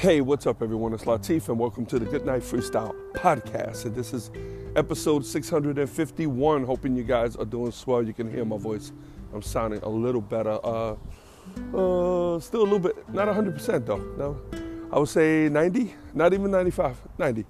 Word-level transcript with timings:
Hey, 0.00 0.22
what's 0.22 0.46
up, 0.46 0.62
everyone? 0.62 0.94
It's 0.94 1.04
Latif, 1.04 1.50
and 1.50 1.58
welcome 1.58 1.84
to 1.84 1.98
the 1.98 2.06
Good 2.06 2.24
Night 2.24 2.40
Freestyle 2.40 2.94
Podcast. 3.12 3.84
And 3.84 3.94
this 3.94 4.14
is 4.14 4.30
episode 4.74 5.26
651. 5.26 6.64
Hoping 6.64 6.96
you 6.96 7.04
guys 7.04 7.36
are 7.36 7.44
doing 7.44 7.70
swell. 7.70 8.02
You 8.02 8.14
can 8.14 8.32
hear 8.32 8.46
my 8.46 8.56
voice. 8.56 8.92
I'm 9.34 9.42
sounding 9.42 9.82
a 9.82 9.88
little 9.90 10.22
better. 10.22 10.58
Uh, 10.64 10.92
uh, 11.76 12.40
still 12.40 12.62
a 12.62 12.64
little 12.64 12.78
bit, 12.78 13.12
not 13.12 13.28
100% 13.28 13.84
though. 13.84 13.98
No, 14.16 14.40
I 14.90 14.98
would 14.98 15.10
say 15.10 15.50
90, 15.50 15.94
not 16.14 16.32
even 16.32 16.50
95, 16.50 16.96
90. 17.18 17.44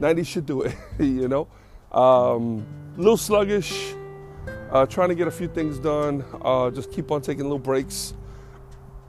90 0.00 0.22
should 0.24 0.44
do 0.44 0.62
it, 0.62 0.74
you 0.98 1.28
know. 1.28 1.46
Um, 1.92 2.66
a 2.96 2.98
little 2.98 3.16
sluggish, 3.16 3.94
uh, 4.72 4.86
trying 4.86 5.10
to 5.10 5.14
get 5.14 5.28
a 5.28 5.30
few 5.30 5.46
things 5.46 5.78
done. 5.78 6.24
Uh, 6.42 6.68
just 6.68 6.90
keep 6.90 7.12
on 7.12 7.22
taking 7.22 7.44
little 7.44 7.60
breaks 7.60 8.12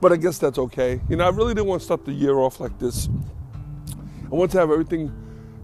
but 0.00 0.12
I 0.12 0.16
guess 0.16 0.38
that's 0.38 0.58
okay. 0.58 1.00
You 1.08 1.16
know, 1.16 1.24
I 1.24 1.30
really 1.30 1.54
didn't 1.54 1.66
want 1.66 1.80
to 1.80 1.84
start 1.84 2.04
the 2.04 2.12
year 2.12 2.38
off 2.38 2.60
like 2.60 2.78
this. 2.78 3.08
I 4.30 4.34
want 4.34 4.50
to 4.52 4.58
have 4.58 4.70
everything 4.70 5.12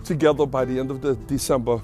together 0.05 0.47
by 0.47 0.65
the 0.65 0.79
end 0.79 0.91
of 0.91 1.01
the 1.01 1.15
December 1.15 1.81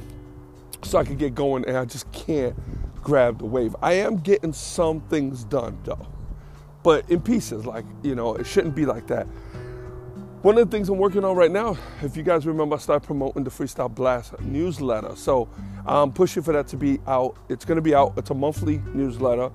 so 0.83 0.99
I 0.99 1.05
could 1.05 1.19
get 1.19 1.35
going 1.35 1.65
and 1.67 1.77
I 1.77 1.85
just 1.85 2.11
can't 2.13 2.55
grab 3.03 3.39
the 3.39 3.45
wave. 3.45 3.77
I 3.83 3.95
am 3.95 4.17
getting 4.19 4.53
some 4.53 5.01
things 5.03 5.45
done 5.45 5.79
though. 5.85 6.07
But 6.83 7.09
in 7.11 7.21
pieces, 7.21 7.67
like, 7.67 7.85
you 8.03 8.15
know, 8.15 8.35
it 8.35 8.47
shouldn't 8.47 8.75
be 8.75 8.87
like 8.87 9.07
that. 9.09 9.27
One 10.43 10.57
of 10.57 10.71
the 10.71 10.75
things 10.75 10.89
I'm 10.89 10.97
working 10.97 11.23
on 11.23 11.37
right 11.37 11.51
now, 11.51 11.77
if 12.01 12.17
you 12.17 12.23
guys 12.23 12.47
remember, 12.47 12.77
I 12.77 12.79
started 12.79 13.07
promoting 13.07 13.45
the 13.45 13.51
Freestyle 13.51 13.95
Blast 13.95 14.41
newsletter. 14.41 15.15
So 15.15 15.51
I'm 15.85 16.11
pushing 16.13 16.43
for 16.43 16.53
that 16.55 16.67
to 16.69 16.79
be 16.79 16.99
out. 17.07 17.37
It's 17.51 17.67
going 17.67 17.77
to 17.77 17.83
be 17.83 17.95
out. 17.95 18.15
It's 18.17 18.31
a 18.31 18.35
monthly 18.35 18.79
newsletter. 18.95 19.51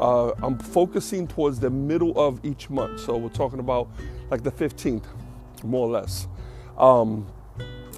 Uh, 0.00 0.32
I'm 0.42 0.58
focusing 0.58 1.28
towards 1.28 1.60
the 1.60 1.70
middle 1.70 2.18
of 2.18 2.44
each 2.44 2.70
month. 2.70 3.00
So 3.00 3.16
we're 3.18 3.28
talking 3.28 3.60
about 3.60 3.88
like 4.30 4.42
the 4.42 4.50
15th, 4.50 5.04
more 5.62 5.86
or 5.86 5.90
less. 5.90 6.26
Um, 6.78 7.26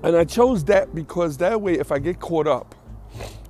and 0.02 0.16
I 0.16 0.24
chose 0.24 0.64
that 0.64 0.94
because 0.94 1.36
that 1.38 1.60
way, 1.60 1.78
if 1.78 1.92
I 1.92 2.00
get 2.00 2.18
caught 2.18 2.48
up 2.48 2.74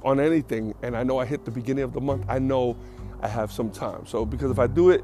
on 0.04 0.20
anything 0.20 0.74
and 0.82 0.96
I 0.96 1.02
know 1.02 1.18
I 1.18 1.24
hit 1.24 1.46
the 1.46 1.50
beginning 1.50 1.84
of 1.84 1.94
the 1.94 2.00
month, 2.00 2.26
I 2.28 2.38
know 2.38 2.76
I 3.22 3.28
have 3.28 3.50
some 3.50 3.70
time. 3.70 4.06
So 4.06 4.26
because 4.26 4.50
if 4.50 4.58
I 4.58 4.66
do 4.66 4.90
it 4.90 5.02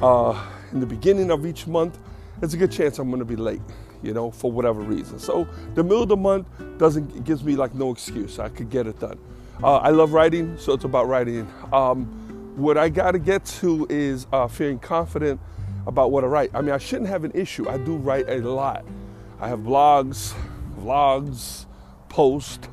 uh, 0.00 0.44
in 0.72 0.80
the 0.80 0.86
beginning 0.86 1.30
of 1.30 1.46
each 1.46 1.68
month, 1.68 1.98
there's 2.40 2.54
a 2.54 2.56
good 2.56 2.72
chance 2.72 2.98
I'm 2.98 3.16
to 3.16 3.24
be 3.24 3.36
late, 3.36 3.60
you 4.02 4.12
know, 4.12 4.32
for 4.32 4.50
whatever 4.50 4.80
reason. 4.80 5.20
So 5.20 5.46
the 5.74 5.84
middle 5.84 6.02
of 6.02 6.08
the 6.08 6.16
month 6.16 6.48
doesn't 6.78 7.24
gives 7.24 7.44
me 7.44 7.54
like 7.54 7.74
no 7.74 7.92
excuse. 7.92 8.40
I 8.40 8.48
could 8.48 8.70
get 8.70 8.88
it 8.88 8.98
done. 8.98 9.18
Uh, 9.62 9.76
I 9.76 9.90
love 9.90 10.12
writing, 10.12 10.58
so 10.58 10.72
it's 10.72 10.84
about 10.84 11.06
writing. 11.06 11.46
Um, 11.72 12.21
what 12.56 12.76
I 12.76 12.88
got 12.88 13.12
to 13.12 13.18
get 13.18 13.44
to 13.46 13.86
is 13.88 14.26
uh, 14.32 14.46
feeling 14.46 14.78
confident 14.78 15.40
about 15.86 16.10
what 16.10 16.24
I 16.24 16.26
write. 16.26 16.50
I 16.54 16.60
mean, 16.60 16.72
I 16.72 16.78
shouldn't 16.78 17.08
have 17.08 17.24
an 17.24 17.32
issue. 17.34 17.68
I 17.68 17.78
do 17.78 17.96
write 17.96 18.28
a 18.28 18.38
lot. 18.38 18.84
I 19.40 19.48
have 19.48 19.60
blogs, 19.60 20.34
vlogs, 20.78 21.66
posts. 22.08 22.68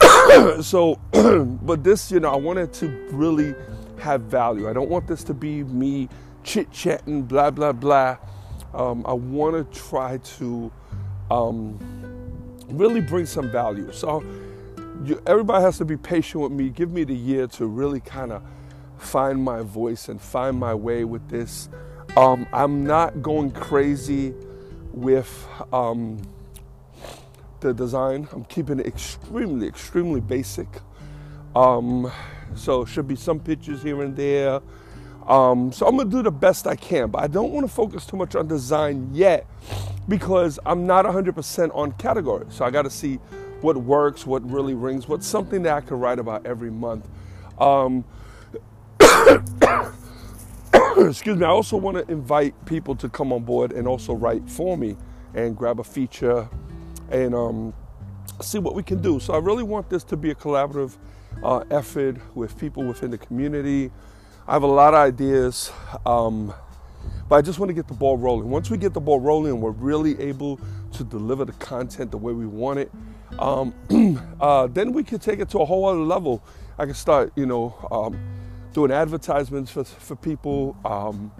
so, 0.62 0.98
but 1.62 1.84
this, 1.84 2.10
you 2.10 2.20
know, 2.20 2.32
I 2.32 2.36
wanted 2.36 2.72
to 2.74 2.88
really 3.12 3.54
have 4.00 4.22
value. 4.22 4.68
I 4.68 4.72
don't 4.72 4.90
want 4.90 5.06
this 5.06 5.22
to 5.24 5.34
be 5.34 5.62
me 5.64 6.08
chit 6.42 6.70
chatting, 6.72 7.22
blah, 7.22 7.50
blah, 7.50 7.72
blah. 7.72 8.16
Um, 8.72 9.04
I 9.06 9.12
want 9.12 9.72
to 9.72 9.80
try 9.80 10.18
to 10.18 10.72
um, 11.30 11.78
really 12.68 13.00
bring 13.00 13.26
some 13.26 13.50
value. 13.50 13.92
So, 13.92 14.24
you, 15.02 15.20
everybody 15.26 15.64
has 15.64 15.78
to 15.78 15.84
be 15.84 15.96
patient 15.96 16.42
with 16.42 16.52
me. 16.52 16.68
Give 16.68 16.90
me 16.90 17.04
the 17.04 17.14
year 17.14 17.46
to 17.48 17.66
really 17.66 18.00
kind 18.00 18.32
of 18.32 18.42
find 18.98 19.42
my 19.42 19.62
voice 19.62 20.08
and 20.08 20.20
find 20.20 20.58
my 20.58 20.74
way 20.74 21.04
with 21.04 21.28
this. 21.28 21.68
Um, 22.16 22.46
I'm 22.52 22.84
not 22.84 23.22
going 23.22 23.50
crazy 23.50 24.34
with 24.92 25.46
um, 25.72 26.22
the 27.60 27.74
design. 27.74 28.28
I'm 28.32 28.44
keeping 28.44 28.78
it 28.78 28.86
extremely, 28.86 29.66
extremely 29.66 30.20
basic. 30.20 30.68
Um, 31.56 32.10
so 32.54 32.84
should 32.84 33.08
be 33.08 33.16
some 33.16 33.40
pictures 33.40 33.82
here 33.82 34.02
and 34.02 34.16
there. 34.16 34.60
Um, 35.26 35.72
so 35.72 35.86
I'm 35.86 35.96
gonna 35.96 36.10
do 36.10 36.22
the 36.22 36.30
best 36.30 36.66
I 36.66 36.76
can, 36.76 37.10
but 37.10 37.22
I 37.22 37.26
don't 37.26 37.50
want 37.50 37.66
to 37.66 37.72
focus 37.72 38.06
too 38.06 38.16
much 38.16 38.34
on 38.34 38.46
design 38.46 39.10
yet 39.12 39.46
because 40.06 40.58
I'm 40.66 40.86
not 40.86 41.06
100% 41.06 41.74
on 41.74 41.92
category. 41.92 42.46
So 42.50 42.64
I 42.64 42.70
got 42.70 42.82
to 42.82 42.90
see 42.90 43.18
what 43.60 43.76
works, 43.76 44.26
what 44.26 44.48
really 44.50 44.74
rings, 44.74 45.08
what's 45.08 45.26
something 45.26 45.62
that 45.62 45.72
I 45.74 45.80
can 45.80 45.98
write 45.98 46.18
about 46.18 46.46
every 46.46 46.70
month. 46.70 47.08
Um, 47.58 48.04
excuse 50.96 51.38
me, 51.38 51.44
I 51.44 51.50
also 51.50 51.76
want 51.76 51.96
to 51.96 52.12
invite 52.12 52.54
people 52.66 52.94
to 52.96 53.08
come 53.08 53.32
on 53.32 53.44
board 53.44 53.72
and 53.72 53.88
also 53.88 54.14
write 54.14 54.48
for 54.48 54.76
me 54.76 54.96
and 55.34 55.56
grab 55.56 55.80
a 55.80 55.84
feature 55.84 56.48
and 57.10 57.34
um, 57.34 57.74
see 58.40 58.58
what 58.58 58.74
we 58.74 58.82
can 58.82 59.00
do. 59.00 59.20
So 59.20 59.34
I 59.34 59.38
really 59.38 59.62
want 59.62 59.88
this 59.90 60.04
to 60.04 60.16
be 60.16 60.30
a 60.30 60.34
collaborative 60.34 60.96
uh, 61.42 61.64
effort 61.70 62.16
with 62.34 62.58
people 62.58 62.84
within 62.84 63.10
the 63.10 63.18
community. 63.18 63.90
I 64.46 64.52
have 64.52 64.62
a 64.62 64.68
lot 64.68 64.94
of 64.94 65.00
ideas, 65.00 65.72
um, 66.04 66.52
but 67.28 67.36
I 67.36 67.42
just 67.42 67.58
want 67.58 67.70
to 67.70 67.74
get 67.74 67.88
the 67.88 67.94
ball 67.94 68.18
rolling. 68.18 68.50
Once 68.50 68.70
we 68.70 68.76
get 68.76 68.92
the 68.92 69.00
ball 69.00 69.20
rolling, 69.20 69.60
we're 69.60 69.70
really 69.70 70.20
able 70.20 70.60
to 70.92 71.04
deliver 71.04 71.44
the 71.44 71.52
content 71.52 72.10
the 72.10 72.18
way 72.18 72.32
we 72.32 72.46
want 72.46 72.78
it. 72.78 72.90
Um, 73.38 73.74
uh, 74.40 74.66
then 74.68 74.92
we 74.92 75.02
could 75.02 75.22
take 75.22 75.40
it 75.40 75.48
to 75.50 75.58
a 75.58 75.64
whole 75.64 75.86
other 75.86 76.00
level. 76.00 76.42
I 76.78 76.86
can 76.86 76.94
start, 76.94 77.32
you 77.36 77.46
know, 77.46 77.74
um, 77.90 78.18
doing 78.72 78.90
advertisements 78.90 79.70
for, 79.70 79.84
for 79.84 80.16
people. 80.16 80.76
Um, 80.84 81.32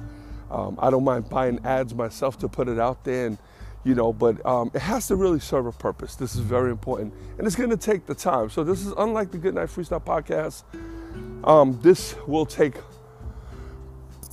um, 0.50 0.78
I 0.80 0.90
don't 0.90 1.04
mind 1.04 1.28
buying 1.28 1.60
ads 1.64 1.94
myself 1.94 2.38
to 2.38 2.48
put 2.48 2.68
it 2.68 2.78
out 2.78 3.04
there, 3.04 3.26
and 3.26 3.38
you 3.82 3.94
know, 3.94 4.12
but 4.12 4.44
um, 4.46 4.70
it 4.72 4.80
has 4.80 5.08
to 5.08 5.16
really 5.16 5.40
serve 5.40 5.66
a 5.66 5.72
purpose. 5.72 6.14
This 6.14 6.34
is 6.34 6.40
very 6.40 6.70
important, 6.70 7.12
and 7.38 7.46
it's 7.46 7.56
going 7.56 7.70
to 7.70 7.76
take 7.76 8.06
the 8.06 8.14
time. 8.14 8.50
So 8.50 8.62
this 8.62 8.86
is 8.86 8.92
unlike 8.96 9.30
the 9.30 9.38
Good 9.38 9.54
Night 9.54 9.68
Freestyle 9.68 10.02
podcast. 10.02 10.62
Um, 11.46 11.78
this 11.82 12.14
will 12.26 12.46
take 12.46 12.76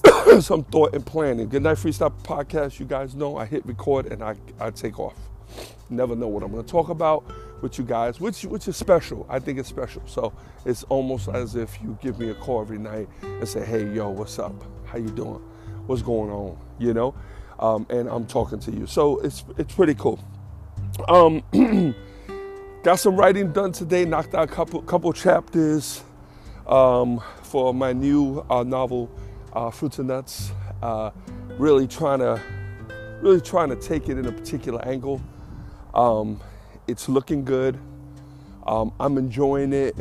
some 0.40 0.64
thought 0.64 0.94
and 0.94 1.06
planning. 1.06 1.50
Good 1.50 1.64
Night 1.64 1.78
Freestyle 1.78 2.14
podcast. 2.24 2.80
You 2.80 2.86
guys 2.86 3.16
know 3.16 3.38
I 3.38 3.46
hit 3.46 3.66
record 3.66 4.06
and 4.06 4.24
I, 4.24 4.36
I 4.60 4.70
take 4.70 5.00
off. 5.00 5.16
Never 5.90 6.16
know 6.16 6.28
what 6.28 6.44
I'm 6.44 6.52
going 6.52 6.64
to 6.64 6.70
talk 6.70 6.90
about 6.90 7.26
with 7.62 7.78
you 7.78 7.84
guys, 7.84 8.20
which 8.20 8.44
which 8.44 8.68
is 8.68 8.78
special. 8.78 9.26
I 9.30 9.40
think 9.40 9.60
it's 9.60 9.70
special. 9.70 10.02
So 10.06 10.34
it's 10.66 10.84
almost 10.84 11.30
as 11.30 11.56
if 11.56 11.82
you 11.82 11.98
give 12.02 12.20
me 12.20 12.30
a 12.30 12.36
call 12.36 12.62
every 12.62 12.78
night 12.78 13.08
and 13.22 13.48
say, 13.48 13.66
"Hey, 13.66 13.94
yo, 13.94 14.10
what's 14.10 14.40
up? 14.40 14.54
How 14.86 14.98
you 14.98 15.10
doing? 15.10 15.42
What's 15.86 16.02
going 16.02 16.32
on?" 16.32 16.58
You 16.80 16.94
know, 16.94 17.16
um, 17.60 17.86
and 17.90 18.10
I'm 18.10 18.26
talking 18.26 18.60
to 18.60 18.72
you. 18.72 18.88
So 18.88 19.20
it's 19.20 19.44
it's 19.58 19.74
pretty 19.74 19.96
cool. 19.96 20.20
Um, 21.08 21.44
got 22.84 22.96
some 22.96 23.16
writing 23.16 23.52
done 23.52 23.72
today. 23.72 24.06
Knocked 24.06 24.36
out 24.36 24.50
a 24.50 24.52
couple 24.52 24.82
couple 24.82 25.14
chapters 25.14 26.04
um, 26.68 27.22
for 27.44 27.74
my 27.74 27.94
new 27.94 28.46
uh, 28.50 28.64
novel, 28.64 29.12
uh, 29.54 29.70
Fruits 29.70 30.00
and 30.00 30.08
Nuts. 30.08 30.52
Uh, 30.82 31.12
really 31.58 31.88
trying 31.88 32.20
to 32.20 32.42
really 33.22 33.42
trying 33.42 33.70
to 33.70 33.76
take 33.76 34.10
it 34.10 34.18
in 34.18 34.26
a 34.26 34.32
particular 34.32 34.84
angle. 34.88 35.22
Um, 35.94 36.40
it's 36.88 37.10
looking 37.10 37.44
good. 37.44 37.78
Um, 38.66 38.94
I'm 39.00 39.18
enjoying 39.18 39.74
it. 39.74 39.96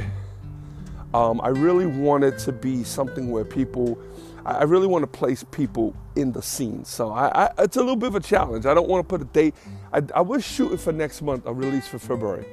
Um, 1.12 1.40
I 1.40 1.48
really 1.48 1.86
want 1.86 2.24
it 2.24 2.38
to 2.40 2.52
be 2.52 2.84
something 2.84 3.30
where 3.30 3.44
people, 3.44 3.98
I 4.46 4.62
really 4.62 4.86
want 4.86 5.02
to 5.02 5.06
place 5.08 5.44
people 5.50 5.94
in 6.14 6.30
the 6.32 6.42
scene. 6.42 6.84
So 6.84 7.10
I, 7.10 7.46
I, 7.46 7.50
it's 7.58 7.76
a 7.76 7.80
little 7.80 7.96
bit 7.96 8.08
of 8.08 8.14
a 8.14 8.20
challenge. 8.20 8.66
I 8.66 8.74
don't 8.74 8.88
want 8.88 9.08
to 9.08 9.08
put 9.08 9.20
a 9.20 9.24
date. 9.32 9.54
I, 9.92 10.02
I 10.14 10.20
was 10.20 10.44
shooting 10.44 10.78
for 10.78 10.92
next 10.92 11.22
month, 11.22 11.46
a 11.46 11.52
release 11.52 11.88
for 11.88 11.98
February. 11.98 12.46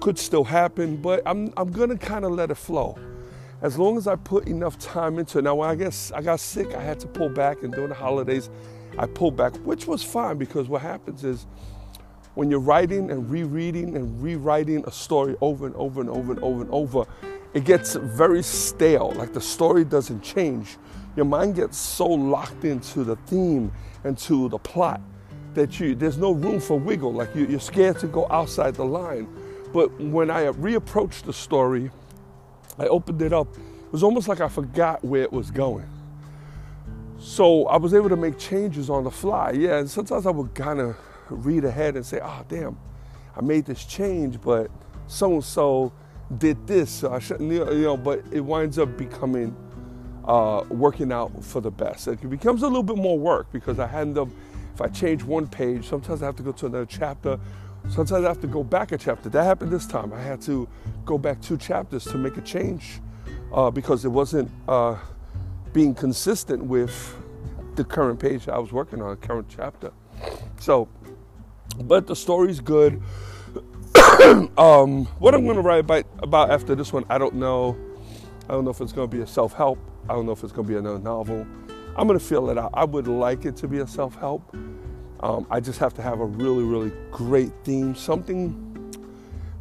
Could 0.00 0.18
still 0.18 0.44
happen, 0.44 0.96
but 0.96 1.22
I'm, 1.26 1.52
I'm 1.56 1.72
going 1.72 1.90
to 1.90 1.96
kind 1.98 2.24
of 2.24 2.32
let 2.32 2.50
it 2.52 2.56
flow. 2.56 2.96
As 3.60 3.76
long 3.76 3.96
as 3.96 4.06
I 4.06 4.14
put 4.14 4.46
enough 4.46 4.78
time 4.78 5.18
into 5.18 5.38
it. 5.38 5.42
Now, 5.42 5.56
when 5.56 5.68
I 5.68 5.74
guess 5.74 6.12
I 6.12 6.22
got 6.22 6.38
sick, 6.38 6.74
I 6.74 6.80
had 6.80 7.00
to 7.00 7.08
pull 7.08 7.28
back, 7.28 7.64
and 7.64 7.72
during 7.72 7.88
the 7.88 7.96
holidays, 7.96 8.50
I 8.96 9.06
pulled 9.06 9.36
back, 9.36 9.56
which 9.56 9.88
was 9.88 10.04
fine 10.04 10.38
because 10.38 10.68
what 10.68 10.82
happens 10.82 11.24
is 11.24 11.46
when 12.38 12.52
you're 12.52 12.60
writing 12.60 13.10
and 13.10 13.28
rereading 13.28 13.96
and 13.96 14.22
rewriting 14.22 14.84
a 14.86 14.92
story 14.92 15.34
over 15.40 15.66
and 15.66 15.74
over 15.74 16.00
and 16.00 16.08
over 16.08 16.30
and 16.30 16.40
over 16.40 16.62
and 16.62 16.70
over, 16.70 17.04
it 17.52 17.64
gets 17.64 17.96
very 17.96 18.44
stale. 18.44 19.12
Like 19.16 19.32
the 19.32 19.40
story 19.40 19.84
doesn't 19.84 20.22
change. 20.22 20.76
Your 21.16 21.24
mind 21.24 21.56
gets 21.56 21.76
so 21.76 22.06
locked 22.06 22.64
into 22.64 23.02
the 23.02 23.16
theme 23.26 23.72
and 24.04 24.16
to 24.18 24.48
the 24.50 24.58
plot 24.58 25.00
that 25.54 25.80
you 25.80 25.96
there's 25.96 26.16
no 26.16 26.30
room 26.30 26.60
for 26.60 26.78
wiggle. 26.78 27.12
Like 27.12 27.34
you, 27.34 27.44
you're 27.44 27.58
scared 27.58 27.98
to 27.98 28.06
go 28.06 28.28
outside 28.30 28.76
the 28.76 28.84
line. 28.84 29.26
But 29.72 30.00
when 30.00 30.30
I 30.30 30.44
reapproached 30.44 31.24
the 31.24 31.32
story, 31.32 31.90
I 32.78 32.86
opened 32.86 33.20
it 33.20 33.32
up. 33.32 33.48
It 33.56 33.90
was 33.92 34.04
almost 34.04 34.28
like 34.28 34.40
I 34.40 34.48
forgot 34.48 35.04
where 35.04 35.22
it 35.22 35.32
was 35.32 35.50
going. 35.50 35.88
So 37.18 37.66
I 37.66 37.78
was 37.78 37.94
able 37.94 38.10
to 38.10 38.16
make 38.16 38.38
changes 38.38 38.88
on 38.88 39.02
the 39.02 39.10
fly. 39.10 39.50
Yeah, 39.50 39.78
and 39.78 39.90
sometimes 39.90 40.24
I 40.24 40.30
would 40.30 40.54
kind 40.54 40.78
of 40.78 40.96
read 41.28 41.64
ahead 41.64 41.96
and 41.96 42.04
say, 42.04 42.20
oh, 42.22 42.44
damn, 42.48 42.78
I 43.36 43.40
made 43.40 43.66
this 43.66 43.84
change, 43.84 44.40
but 44.40 44.70
so 45.06 45.34
and 45.34 45.44
so 45.44 45.92
did 46.38 46.66
this. 46.66 46.90
So 46.90 47.12
I 47.12 47.18
shouldn't, 47.18 47.50
you 47.50 47.64
know, 47.64 47.96
but 47.96 48.22
it 48.32 48.40
winds 48.40 48.78
up 48.78 48.96
becoming 48.96 49.56
uh, 50.24 50.64
working 50.68 51.12
out 51.12 51.44
for 51.44 51.60
the 51.60 51.70
best. 51.70 52.08
It 52.08 52.28
becomes 52.28 52.62
a 52.62 52.66
little 52.66 52.82
bit 52.82 52.96
more 52.96 53.18
work 53.18 53.50
because 53.52 53.78
I 53.78 53.90
end 54.00 54.18
up, 54.18 54.28
if 54.74 54.80
I 54.80 54.88
change 54.88 55.22
one 55.22 55.46
page, 55.46 55.88
sometimes 55.88 56.22
I 56.22 56.26
have 56.26 56.36
to 56.36 56.42
go 56.42 56.52
to 56.52 56.66
another 56.66 56.86
chapter. 56.86 57.38
Sometimes 57.88 58.24
I 58.24 58.28
have 58.28 58.40
to 58.42 58.46
go 58.46 58.62
back 58.62 58.92
a 58.92 58.98
chapter. 58.98 59.28
That 59.28 59.44
happened 59.44 59.70
this 59.70 59.86
time. 59.86 60.12
I 60.12 60.20
had 60.20 60.42
to 60.42 60.68
go 61.04 61.16
back 61.16 61.40
two 61.40 61.56
chapters 61.56 62.04
to 62.04 62.18
make 62.18 62.36
a 62.36 62.42
change 62.42 63.00
uh, 63.52 63.70
because 63.70 64.04
it 64.04 64.10
wasn't. 64.10 64.50
Uh, 64.66 64.96
being 65.72 65.94
consistent 65.94 66.64
with 66.64 67.16
the 67.76 67.84
current 67.84 68.18
page 68.18 68.48
I 68.48 68.58
was 68.58 68.72
working 68.72 69.02
on, 69.02 69.10
the 69.10 69.16
current 69.16 69.46
chapter. 69.48 69.92
So, 70.58 70.88
but 71.84 72.06
the 72.06 72.16
story's 72.16 72.60
good. 72.60 73.02
um, 74.58 75.06
what 75.18 75.34
I'm 75.34 75.44
going 75.44 75.56
to 75.56 75.62
write 75.62 75.80
about, 75.80 76.04
about 76.22 76.50
after 76.50 76.74
this 76.74 76.92
one, 76.92 77.04
I 77.08 77.18
don't 77.18 77.34
know. 77.34 77.76
I 78.48 78.52
don't 78.52 78.64
know 78.64 78.70
if 78.70 78.80
it's 78.80 78.92
going 78.92 79.08
to 79.08 79.16
be 79.16 79.22
a 79.22 79.26
self 79.26 79.52
help. 79.52 79.78
I 80.08 80.14
don't 80.14 80.26
know 80.26 80.32
if 80.32 80.42
it's 80.42 80.52
going 80.52 80.66
to 80.66 80.72
be 80.72 80.78
another 80.78 80.98
novel. 80.98 81.46
I'm 81.96 82.06
going 82.06 82.18
to 82.18 82.24
feel 82.24 82.48
it 82.50 82.58
out. 82.58 82.70
I 82.74 82.84
would 82.84 83.08
like 83.08 83.44
it 83.44 83.56
to 83.56 83.68
be 83.68 83.78
a 83.78 83.86
self 83.86 84.14
help. 84.16 84.54
Um, 85.20 85.46
I 85.50 85.60
just 85.60 85.78
have 85.80 85.94
to 85.94 86.02
have 86.02 86.20
a 86.20 86.24
really, 86.24 86.62
really 86.62 86.92
great 87.10 87.52
theme, 87.64 87.94
something 87.94 88.64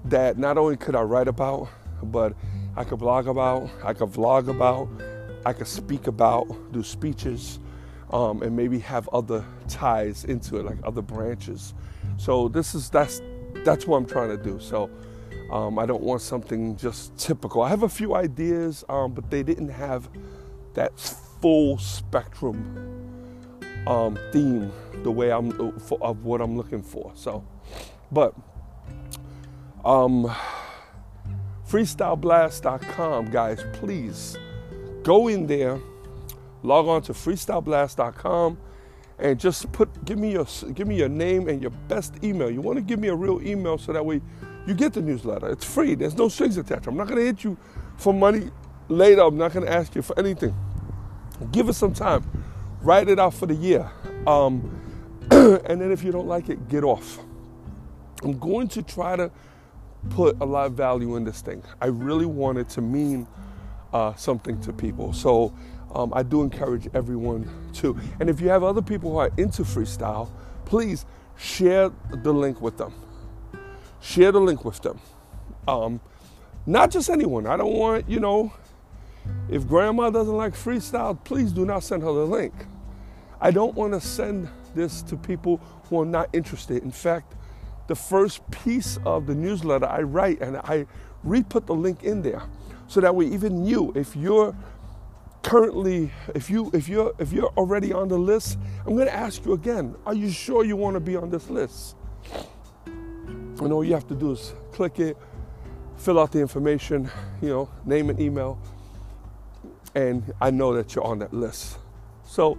that 0.06 0.38
not 0.38 0.58
only 0.58 0.78
could 0.78 0.96
I 0.96 1.02
write 1.02 1.28
about, 1.28 1.70
but 2.04 2.34
I 2.76 2.84
could 2.84 3.00
blog 3.00 3.28
about, 3.28 3.70
I 3.84 3.94
could 3.94 4.10
vlog 4.10 4.50
about, 4.50 4.88
I 5.46 5.54
could 5.54 5.68
speak 5.68 6.06
about, 6.06 6.46
do 6.72 6.84
speeches, 6.84 7.60
um, 8.12 8.44
and 8.44 8.56
maybe 8.56 8.80
have 8.80 9.10
other 9.10 9.44
ties 9.68 10.26
into 10.26 10.58
it, 10.58 10.66
like 10.66 10.78
other 10.84 11.02
branches. 11.02 11.74
So 12.18 12.48
this 12.48 12.76
is 12.76 12.90
that's 12.90 13.22
that's 13.64 13.88
what 13.88 13.98
I'm 13.98 14.06
trying 14.06 14.30
to 14.30 14.38
do. 14.38 14.60
So 14.60 14.90
um, 15.52 15.80
I 15.80 15.86
don't 15.86 16.04
want 16.04 16.22
something 16.22 16.76
just 16.76 17.18
typical. 17.18 17.62
I 17.62 17.70
have 17.70 17.84
a 17.84 17.90
few 17.90 18.16
ideas, 18.16 18.84
um, 18.90 19.14
but 19.14 19.30
they 19.30 19.44
didn't 19.44 19.70
have 19.70 20.10
that 20.74 21.00
full 21.00 21.78
spectrum 21.78 23.08
um, 23.88 24.18
theme 24.32 24.72
the 25.04 25.12
way 25.12 25.32
I'm 25.32 25.80
for, 25.80 25.98
of 26.02 26.26
what 26.26 26.42
I'm 26.42 26.58
looking 26.58 26.82
for. 26.82 27.12
So, 27.16 27.46
but 28.12 28.36
um, 29.86 30.34
freestyleblast.com, 31.70 33.32
guys, 33.32 33.64
please 33.74 34.38
go 35.04 35.28
in 35.30 35.48
there, 35.48 35.80
log 36.64 36.88
on 36.88 37.02
to 37.04 37.14
freestyleblast.com, 37.14 38.58
and 39.20 39.40
just 39.40 39.72
put 39.72 40.06
give 40.06 40.20
me 40.20 40.32
your 40.32 40.46
give 40.74 40.88
me 40.88 40.96
your 40.96 41.10
name 41.10 41.48
and 41.48 41.62
your 41.62 41.72
best 41.88 42.24
email. 42.24 42.50
You 42.50 42.62
want 42.62 42.78
to 42.78 42.82
give 42.82 43.00
me 43.00 43.08
a 43.08 43.16
real 43.16 43.42
email 43.46 43.78
so 43.78 43.94
that 43.94 44.06
way 44.06 44.22
you 44.66 44.74
get 44.74 44.94
the 44.94 45.02
newsletter. 45.02 45.50
It's 45.50 45.66
free. 45.66 45.96
There's 45.96 46.16
no 46.18 46.30
strings 46.30 46.58
attached. 46.58 46.88
I'm 46.88 46.98
not 46.98 47.08
going 47.08 47.20
to 47.20 47.26
hit 47.26 47.44
you 47.44 47.58
for 47.98 48.14
money 48.14 48.52
later. 48.90 49.22
I'm 49.22 49.38
not 49.38 49.54
going 49.54 49.66
to 49.66 49.72
ask 49.72 49.96
you 49.96 50.02
for 50.02 50.18
anything. 50.20 50.56
Give 51.52 51.70
us 51.70 51.78
some 51.78 51.94
time. 51.94 52.24
Write 52.82 53.10
it 53.10 53.20
out 53.20 53.34
for 53.34 53.46
the 53.46 53.56
year. 53.56 53.90
Um, 54.26 54.82
and 55.32 55.82
then 55.82 55.92
if 55.92 56.04
you 56.04 56.12
don't 56.12 56.28
like 56.28 56.50
it, 56.50 56.68
get 56.68 56.84
off. 56.84 57.20
I'm 58.24 58.38
going 58.38 58.68
to 58.70 58.82
try 58.84 59.16
to 59.16 59.32
put 60.10 60.40
a 60.42 60.46
lot 60.46 60.66
of 60.66 60.74
value 60.74 61.16
in 61.16 61.24
this 61.24 61.42
thing. 61.42 61.64
I 61.82 61.88
really 61.88 62.26
want 62.26 62.58
it 62.58 62.70
to 62.70 62.82
mean 62.82 63.28
uh, 63.94 64.14
something 64.16 64.60
to 64.62 64.74
people. 64.74 65.14
So 65.14 65.54
um, 65.94 66.14
I 66.14 66.24
do 66.24 66.42
encourage 66.42 66.88
everyone 66.94 67.50
to. 67.76 67.98
And 68.20 68.30
if 68.30 68.42
you 68.42 68.50
have 68.50 68.64
other 68.64 68.82
people 68.82 69.12
who 69.12 69.18
are 69.18 69.32
into 69.38 69.64
freestyle, 69.64 70.30
please 70.66 71.06
share 71.38 71.92
the 72.12 72.34
link 72.34 72.62
with 72.62 72.78
them. 72.78 72.94
Share 74.02 74.32
the 74.32 74.40
link 74.40 74.66
with 74.66 74.82
them. 74.82 75.00
Um, 75.68 76.02
not 76.66 76.92
just 76.92 77.10
anyone. 77.10 77.48
I 77.48 77.58
don't 77.58 77.74
want, 77.74 78.10
you 78.10 78.20
know, 78.20 78.54
if 79.50 79.68
grandma 79.68 80.10
doesn't 80.10 80.36
like 80.36 80.54
freestyle, 80.54 81.22
please 81.24 81.52
do 81.52 81.66
not 81.66 81.84
send 81.84 82.04
her 82.04 82.12
the 82.12 82.26
link. 82.26 82.54
I 83.40 83.52
don't 83.52 83.76
want 83.76 83.94
to 83.94 84.02
send 84.02 84.50
this 84.76 85.02
to 85.04 85.18
people 85.18 85.58
who 85.86 86.02
are 86.02 86.06
not 86.06 86.30
interested. 86.34 86.84
In 86.84 86.92
fact, 86.92 87.36
the 87.88 87.96
first 87.96 88.50
piece 88.52 89.00
of 89.06 89.28
the 89.28 89.36
newsletter 89.36 89.86
I 89.86 90.02
write 90.02 90.42
and 90.42 90.58
I 90.58 90.86
re-put 91.24 91.66
the 91.66 91.76
link 91.76 92.04
in 92.04 92.22
there 92.22 92.44
so 92.88 93.02
that 93.02 93.14
we 93.14 93.28
even 93.28 93.66
you 93.66 93.92
if 93.96 94.16
you're 94.16 94.56
currently 95.44 96.12
if 96.36 96.50
you 96.50 96.70
if 96.74 96.90
you're 96.90 97.14
if 97.20 97.32
you're 97.32 97.54
already 97.56 97.94
on 97.94 98.10
the 98.10 98.18
list 98.18 98.58
i'm 98.86 98.96
going 98.96 99.08
to 99.08 99.14
ask 99.14 99.46
you 99.46 99.54
again 99.54 99.96
are 100.06 100.14
you 100.14 100.30
sure 100.30 100.66
you 100.66 100.76
want 100.76 100.94
to 100.94 101.00
be 101.00 101.16
on 101.16 101.30
this 101.30 101.50
list? 101.50 101.96
And 102.86 103.74
all 103.74 103.84
you 103.84 103.94
have 103.94 104.08
to 104.10 104.16
do 104.16 104.34
is 104.34 104.54
click 104.72 105.00
it 105.00 105.18
fill 105.98 106.20
out 106.20 106.32
the 106.32 106.40
information 106.40 107.10
you 107.42 107.50
know 107.50 107.70
name 107.86 108.10
and 108.10 108.20
email 108.20 108.60
and 109.96 110.34
i 110.42 110.50
know 110.52 110.74
that 110.74 110.94
you're 110.94 111.04
on 111.04 111.20
that 111.20 111.34
list. 111.34 111.78
So 112.26 112.58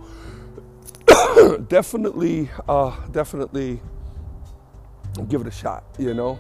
definitely 1.69 2.51
uh, 2.69 2.97
definitely 3.11 3.81
give 5.29 5.43
it 5.43 5.47
a 5.47 5.51
shot 5.51 5.85
you 5.99 6.15
know? 6.15 6.39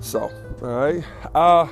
So 0.00 0.30
all 0.62 0.68
right 0.68 1.04
uh, 1.34 1.68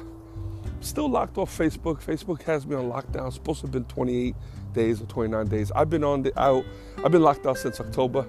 still 0.81 1.09
locked 1.09 1.39
off 1.39 1.57
Facebook. 1.57 2.03
Facebook 2.03 2.43
has 2.43 2.67
me 2.67 2.77
on 2.77 2.91
lockdown. 2.91 3.33
Supposed 3.33 3.61
to 3.61 3.67
have 3.67 3.73
been 3.73 3.85
28 3.85 4.35
days 4.73 5.01
or 5.01 5.07
29 5.07 5.47
days. 5.49 5.71
I've 5.73 5.91
been 5.91 6.05
on 6.05 6.23
the 6.23 6.39
out. 6.41 6.65
I've 7.05 7.13
been 7.13 7.23
locked 7.23 7.47
out 7.47 7.59
since 7.59 7.81
October, 7.81 8.27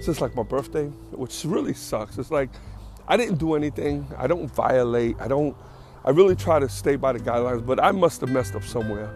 since 0.00 0.20
like 0.20 0.34
my 0.34 0.42
birthday, 0.42 0.86
which 1.12 1.44
really 1.44 1.74
sucks. 1.74 2.18
It's 2.18 2.30
like 2.30 2.50
I 3.08 3.16
didn't 3.16 3.36
do 3.36 3.54
anything. 3.54 4.06
I 4.16 4.26
don't 4.26 4.46
violate. 4.46 5.16
I 5.20 5.28
don't. 5.28 5.56
I 6.04 6.10
really 6.10 6.34
try 6.34 6.58
to 6.58 6.68
stay 6.68 6.96
by 6.96 7.12
the 7.12 7.20
guidelines, 7.20 7.64
but 7.64 7.82
I 7.82 7.92
must 7.92 8.20
have 8.22 8.30
messed 8.30 8.54
up 8.54 8.64
somewhere. 8.64 9.14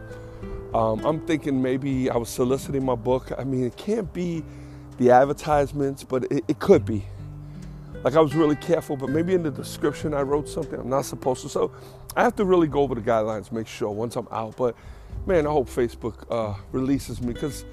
Um, 0.75 1.05
I'm 1.05 1.26
thinking 1.26 1.62
maybe 1.62 2.11
I 2.11 2.16
was 2.16 2.28
soliciting 2.28 2.85
my 2.85 2.95
book. 2.95 3.33
I 3.37 3.45
mean, 3.45 3.64
it 3.64 3.76
can't 3.76 4.12
be 4.12 4.45
the 4.99 5.11
advertisements, 5.11 6.05
but 6.05 6.25
it, 6.31 6.45
it 6.49 6.59
could 6.59 6.85
be. 6.85 7.05
Like 8.06 8.14
I 8.14 8.20
was 8.20 8.36
really 8.36 8.54
careful, 8.54 8.96
but 8.96 9.08
maybe 9.08 9.34
in 9.34 9.42
the 9.42 9.50
description 9.50 10.14
I 10.14 10.22
wrote 10.22 10.48
something 10.48 10.78
I'm 10.78 10.88
not 10.88 11.06
supposed 11.06 11.42
to. 11.42 11.48
So 11.48 11.72
I 12.14 12.22
have 12.22 12.36
to 12.36 12.44
really 12.44 12.68
go 12.68 12.82
over 12.82 12.94
the 12.94 13.00
guidelines, 13.00 13.50
make 13.50 13.66
sure 13.66 13.90
once 13.90 14.14
I'm 14.14 14.28
out. 14.30 14.56
But 14.56 14.76
man, 15.26 15.44
I 15.44 15.50
hope 15.50 15.68
Facebook 15.68 16.25
uh, 16.30 16.56
releases 16.70 17.20
me 17.20 17.32
because 17.32 17.64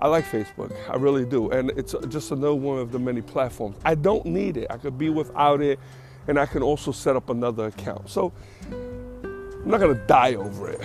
I 0.00 0.08
like 0.08 0.24
Facebook. 0.24 0.74
I 0.90 0.96
really 0.96 1.24
do. 1.24 1.52
And 1.52 1.70
it's 1.76 1.94
just 2.08 2.32
another 2.32 2.56
one 2.56 2.80
of 2.80 2.90
the 2.90 2.98
many 2.98 3.22
platforms. 3.22 3.76
I 3.84 3.94
don't 3.94 4.26
need 4.26 4.56
it. 4.56 4.66
I 4.70 4.76
could 4.76 4.98
be 4.98 5.08
without 5.08 5.60
it, 5.60 5.78
and 6.26 6.36
I 6.36 6.46
can 6.46 6.64
also 6.64 6.90
set 6.90 7.14
up 7.14 7.30
another 7.30 7.66
account. 7.66 8.10
So 8.10 8.32
I'm 8.72 9.70
not 9.70 9.78
gonna 9.78 9.94
die 10.08 10.34
over 10.34 10.70
it. 10.70 10.80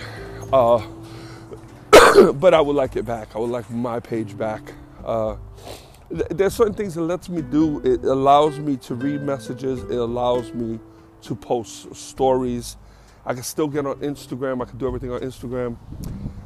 Uh, 0.52 0.78
but 2.34 2.54
I 2.54 2.60
would 2.60 2.76
like 2.76 2.94
it 2.94 3.04
back. 3.04 3.34
I 3.34 3.40
would 3.40 3.50
like 3.50 3.68
my 3.68 3.98
page 3.98 4.38
back. 4.38 4.62
Uh, 5.04 5.34
there's 6.12 6.54
certain 6.54 6.74
things 6.74 6.96
it 6.96 7.00
lets 7.00 7.28
me 7.28 7.42
do. 7.42 7.80
It 7.80 8.04
allows 8.04 8.58
me 8.58 8.76
to 8.78 8.94
read 8.94 9.22
messages. 9.22 9.82
It 9.84 9.96
allows 9.96 10.52
me 10.52 10.78
to 11.22 11.34
post 11.34 11.94
stories. 11.94 12.76
I 13.24 13.34
can 13.34 13.42
still 13.42 13.68
get 13.68 13.86
on 13.86 13.96
Instagram. 13.96 14.62
I 14.62 14.66
can 14.66 14.78
do 14.78 14.86
everything 14.86 15.10
on 15.10 15.20
Instagram. 15.20 15.76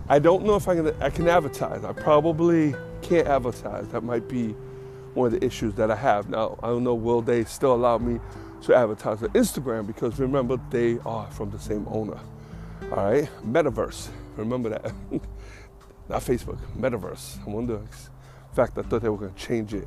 I 0.09 0.19
don't 0.19 0.45
know 0.45 0.55
if 0.55 0.69
I 0.69 0.77
can. 0.77 1.03
I 1.03 1.11
can 1.11 1.29
advertise. 1.29 1.85
I 1.85 1.93
probably 1.93 2.75
can't 3.03 3.27
advertise. 3.27 3.89
That 3.89 4.03
might 4.03 4.29
be 4.29 4.55
one 5.15 5.33
of 5.33 5.41
the 5.41 5.45
issues 5.45 5.75
that 5.75 5.91
I 5.91 5.97
have 5.97 6.29
now. 6.29 6.59
I 6.63 6.69
don't 6.69 6.85
know. 6.85 6.95
Will 6.95 7.23
they 7.23 7.45
still 7.45 7.75
allow 7.75 7.99
me 7.99 8.21
to 8.63 8.75
advertise 8.75 9.23
on 9.23 9.31
Instagram? 9.31 9.87
Because 9.87 10.21
remember, 10.21 10.61
they 10.71 10.99
are 11.05 11.29
from 11.33 11.51
the 11.51 11.59
same 11.59 11.87
owner. 11.91 12.19
All 12.93 13.05
right, 13.11 13.29
Metaverse. 13.45 14.09
Remember 14.37 14.69
that. 14.69 14.93
Not 16.09 16.23
Facebook. 16.23 16.59
Metaverse. 16.79 17.45
I 17.45 17.51
wonder 17.51 17.81
fact, 18.57 18.79
I 18.79 18.83
thought 18.83 19.03
they 19.03 19.09
were 19.09 19.19
going 19.19 19.35
to 19.35 19.41
change 19.41 19.75
it. 19.75 19.87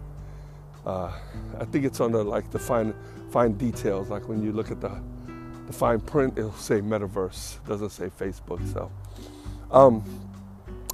Uh, 0.85 1.11
I 1.59 1.65
think 1.65 1.85
it's 1.85 1.99
on 1.99 2.11
the 2.11 2.23
like 2.23 2.51
the 2.51 2.59
fine 2.59 2.93
fine 3.31 3.53
details. 3.53 4.09
Like 4.09 4.29
when 4.29 4.41
you 4.41 4.51
look 4.51 4.71
at 4.71 4.79
the 4.79 5.01
the 5.67 5.73
fine 5.73 5.99
print, 5.99 6.37
it'll 6.37 6.53
say 6.53 6.79
Metaverse. 6.81 7.57
It 7.57 7.67
doesn't 7.67 7.89
say 7.89 8.09
Facebook. 8.09 8.61
So, 8.73 8.91
um, 9.71 10.03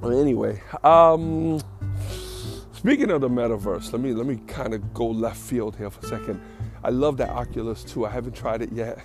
anyway, 0.04 0.62
um, 0.84 1.62
speaking 2.74 3.12
of 3.12 3.22
the 3.22 3.30
Metaverse, 3.30 3.92
let 3.92 4.02
me 4.02 4.14
let 4.14 4.26
me 4.26 4.38
kind 4.48 4.74
of 4.74 4.94
go 4.94 5.08
left 5.08 5.38
field 5.38 5.76
here 5.76 5.90
for 5.90 6.06
a 6.06 6.10
second. 6.10 6.42
I 6.84 6.90
love 6.90 7.18
that 7.18 7.30
Oculus 7.30 7.84
too. 7.84 8.06
I 8.06 8.10
haven't 8.10 8.36
tried 8.36 8.62
it 8.62 8.72
yet. 8.72 9.00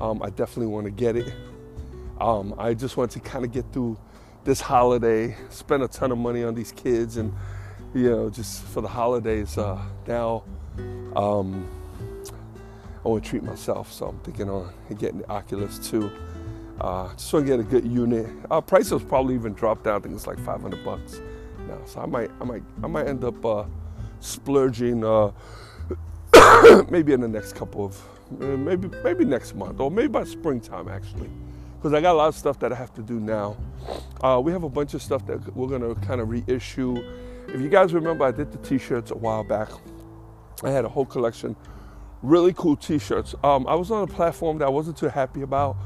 Um, 0.00 0.22
I 0.22 0.30
definitely 0.30 0.68
want 0.68 0.86
to 0.86 0.90
get 0.90 1.16
it. 1.16 1.32
Um, 2.20 2.54
I 2.58 2.74
just 2.74 2.96
want 2.96 3.10
to 3.12 3.20
kind 3.20 3.44
of 3.44 3.52
get 3.52 3.64
through 3.72 3.98
this 4.44 4.60
holiday, 4.60 5.36
spend 5.50 5.82
a 5.82 5.88
ton 5.88 6.12
of 6.12 6.18
money 6.18 6.42
on 6.44 6.54
these 6.54 6.72
kids, 6.72 7.16
and 7.16 7.32
you 7.94 8.10
know, 8.10 8.30
just 8.30 8.62
for 8.62 8.80
the 8.80 8.88
holidays. 8.88 9.58
Uh, 9.58 9.80
now, 10.06 10.44
um, 11.16 11.68
I 13.04 13.08
want 13.08 13.24
to 13.24 13.30
treat 13.30 13.42
myself, 13.42 13.92
so 13.92 14.06
I'm 14.06 14.18
thinking 14.20 14.48
on 14.48 14.72
getting 14.98 15.18
the 15.18 15.30
Oculus 15.30 15.78
too. 15.78 16.10
Uh, 16.80 17.12
just 17.14 17.32
want 17.32 17.46
to 17.46 17.50
get 17.50 17.60
a 17.60 17.62
good 17.62 17.84
unit. 17.84 18.26
Uh, 18.50 18.60
prices 18.60 19.02
probably 19.02 19.34
even 19.34 19.52
dropped 19.52 19.84
down. 19.84 19.96
I 19.96 20.00
think 20.00 20.14
it's 20.14 20.26
like 20.26 20.38
500 20.38 20.84
bucks 20.84 21.20
now, 21.66 21.78
so 21.84 22.00
I 22.00 22.06
might, 22.06 22.30
I 22.40 22.44
might, 22.44 22.62
I 22.82 22.86
might 22.86 23.06
end 23.06 23.24
up 23.24 23.44
uh, 23.44 23.64
splurging 24.20 25.04
uh, 25.04 25.32
maybe 26.90 27.12
in 27.12 27.20
the 27.20 27.28
next 27.28 27.54
couple 27.54 27.84
of, 27.84 28.00
uh, 28.40 28.44
maybe, 28.56 28.88
maybe 29.02 29.24
next 29.24 29.54
month 29.54 29.80
or 29.80 29.90
maybe 29.90 30.08
by 30.08 30.24
springtime 30.24 30.88
actually, 30.88 31.28
because 31.76 31.92
I 31.92 32.00
got 32.00 32.12
a 32.12 32.18
lot 32.18 32.28
of 32.28 32.36
stuff 32.36 32.58
that 32.60 32.72
I 32.72 32.76
have 32.76 32.94
to 32.94 33.02
do 33.02 33.20
now. 33.20 33.56
Uh, 34.22 34.40
we 34.42 34.52
have 34.52 34.62
a 34.62 34.68
bunch 34.68 34.94
of 34.94 35.02
stuff 35.02 35.26
that 35.26 35.54
we're 35.56 35.68
gonna 35.68 35.94
kind 35.96 36.20
of 36.20 36.30
reissue. 36.30 36.96
If 37.52 37.60
you 37.60 37.68
guys 37.68 37.92
remember, 37.92 38.24
I 38.24 38.30
did 38.30 38.52
the 38.52 38.58
T-shirts 38.58 39.10
a 39.10 39.16
while 39.16 39.44
back. 39.44 39.68
I 40.62 40.70
had 40.70 40.84
a 40.84 40.88
whole 40.88 41.06
collection 41.06 41.56
really 42.22 42.52
cool 42.52 42.76
t-shirts. 42.76 43.34
Um, 43.42 43.66
I 43.66 43.74
was 43.74 43.90
on 43.90 44.02
a 44.02 44.06
platform 44.06 44.58
that 44.58 44.66
I 44.66 44.68
wasn't 44.68 44.96
too 44.96 45.08
happy 45.08 45.42
about. 45.42 45.76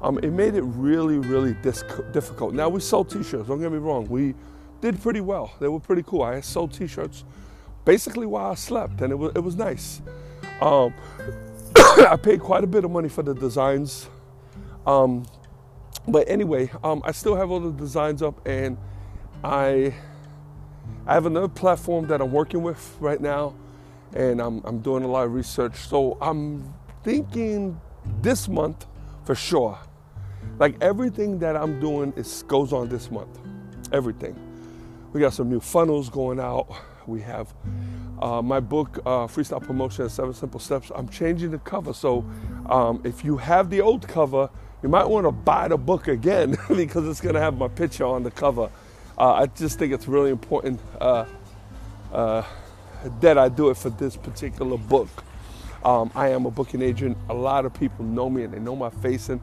Um, 0.00 0.18
it 0.18 0.30
made 0.30 0.54
it 0.54 0.62
really, 0.62 1.18
really 1.18 1.54
dis- 1.62 1.84
difficult. 2.12 2.54
Now 2.54 2.68
we 2.68 2.80
sold 2.80 3.10
t-shirts. 3.10 3.48
Don't 3.48 3.60
get 3.60 3.72
me 3.72 3.78
wrong. 3.78 4.08
We 4.08 4.34
did 4.80 5.00
pretty 5.02 5.20
well. 5.20 5.52
They 5.60 5.68
were 5.68 5.80
pretty 5.80 6.02
cool. 6.02 6.22
I 6.22 6.40
sold 6.40 6.72
t-shirts 6.72 7.24
basically 7.84 8.26
while 8.26 8.52
I 8.52 8.54
slept, 8.54 9.00
and 9.00 9.12
it 9.12 9.16
was 9.16 9.32
it 9.34 9.40
was 9.40 9.56
nice. 9.56 10.00
Um, 10.60 10.94
I 11.76 12.16
paid 12.22 12.40
quite 12.40 12.62
a 12.62 12.66
bit 12.66 12.84
of 12.84 12.90
money 12.90 13.08
for 13.08 13.22
the 13.22 13.34
designs. 13.34 14.08
Um, 14.86 15.26
but 16.06 16.28
anyway, 16.28 16.70
um, 16.84 17.02
I 17.04 17.12
still 17.12 17.34
have 17.34 17.50
all 17.50 17.60
the 17.60 17.72
designs 17.72 18.22
up, 18.22 18.46
and 18.46 18.78
I 19.42 19.94
I 21.06 21.14
have 21.14 21.26
another 21.26 21.48
platform 21.48 22.06
that 22.08 22.20
I'm 22.20 22.32
working 22.32 22.62
with 22.62 22.96
right 23.00 23.20
now 23.20 23.54
and 24.14 24.40
I'm, 24.40 24.62
I'm 24.64 24.80
doing 24.80 25.04
a 25.04 25.08
lot 25.08 25.26
of 25.26 25.34
research. 25.34 25.76
So 25.76 26.18
I'm 26.20 26.74
thinking 27.02 27.80
this 28.20 28.48
month 28.48 28.86
for 29.24 29.34
sure. 29.34 29.78
Like 30.58 30.76
everything 30.80 31.38
that 31.40 31.56
I'm 31.56 31.80
doing 31.80 32.12
is 32.16 32.42
goes 32.44 32.72
on 32.72 32.88
this 32.88 33.10
month. 33.10 33.38
Everything. 33.92 34.36
We 35.12 35.20
got 35.20 35.32
some 35.32 35.48
new 35.48 35.60
funnels 35.60 36.08
going 36.08 36.40
out. 36.40 36.68
We 37.06 37.22
have 37.22 37.54
uh, 38.20 38.42
my 38.42 38.60
book, 38.60 38.98
uh, 39.06 39.26
Freestyle 39.26 39.62
Promotion 39.62 40.08
Seven 40.08 40.34
Simple 40.34 40.60
Steps. 40.60 40.92
I'm 40.94 41.08
changing 41.08 41.50
the 41.50 41.58
cover. 41.58 41.92
So 41.94 42.24
um, 42.66 43.00
if 43.04 43.24
you 43.24 43.36
have 43.36 43.70
the 43.70 43.80
old 43.80 44.06
cover, 44.06 44.50
you 44.82 44.88
might 44.88 45.06
want 45.06 45.26
to 45.26 45.32
buy 45.32 45.68
the 45.68 45.78
book 45.78 46.08
again 46.08 46.56
because 46.68 47.06
it's 47.08 47.20
going 47.20 47.34
to 47.34 47.40
have 47.40 47.56
my 47.56 47.68
picture 47.68 48.04
on 48.04 48.22
the 48.22 48.30
cover. 48.30 48.70
Uh, 49.18 49.32
I 49.32 49.46
just 49.46 49.80
think 49.80 49.92
it's 49.92 50.06
really 50.06 50.30
important 50.30 50.80
uh, 51.00 51.24
uh, 52.12 52.44
that 53.20 53.36
I 53.36 53.48
do 53.48 53.68
it 53.70 53.76
for 53.76 53.90
this 53.90 54.16
particular 54.16 54.78
book. 54.78 55.08
Um, 55.84 56.12
I 56.14 56.28
am 56.28 56.46
a 56.46 56.52
booking 56.52 56.82
agent. 56.82 57.18
A 57.28 57.34
lot 57.34 57.64
of 57.64 57.74
people 57.74 58.04
know 58.04 58.30
me 58.30 58.44
and 58.44 58.54
they 58.54 58.60
know 58.60 58.76
my 58.76 58.90
face, 58.90 59.28
and 59.28 59.40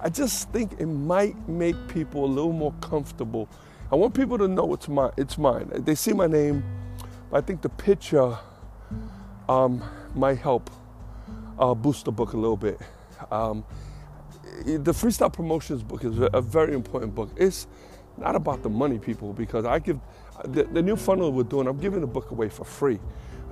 I 0.00 0.10
just 0.10 0.50
think 0.50 0.78
it 0.78 0.86
might 0.86 1.48
make 1.48 1.74
people 1.88 2.26
a 2.26 2.26
little 2.26 2.52
more 2.52 2.74
comfortable. 2.82 3.48
I 3.90 3.96
want 3.96 4.12
people 4.12 4.36
to 4.36 4.46
know 4.46 4.74
it's 4.74 4.88
mine. 4.88 5.12
It's 5.16 5.38
mine. 5.38 5.70
They 5.72 5.94
see 5.94 6.12
my 6.12 6.26
name, 6.26 6.62
but 7.30 7.38
I 7.38 7.46
think 7.46 7.62
the 7.62 7.70
picture 7.70 8.36
um, 9.48 9.82
might 10.14 10.36
help 10.36 10.70
uh, 11.58 11.74
boost 11.74 12.04
the 12.04 12.12
book 12.12 12.34
a 12.34 12.36
little 12.36 12.58
bit. 12.58 12.78
Um, 13.30 13.64
the 14.66 14.92
freestyle 14.92 15.32
promotions 15.32 15.82
book 15.82 16.04
is 16.04 16.18
a 16.18 16.42
very 16.42 16.74
important 16.74 17.14
book. 17.14 17.30
It's 17.36 17.66
not 18.16 18.36
about 18.36 18.62
the 18.62 18.68
money, 18.68 18.98
people, 18.98 19.32
because 19.32 19.64
I 19.64 19.78
give 19.78 19.98
the, 20.44 20.64
the 20.64 20.82
new 20.82 20.96
funnel 20.96 21.32
we're 21.32 21.44
doing, 21.44 21.66
I'm 21.66 21.78
giving 21.78 22.00
the 22.00 22.06
book 22.06 22.30
away 22.30 22.48
for 22.48 22.64
free. 22.64 22.98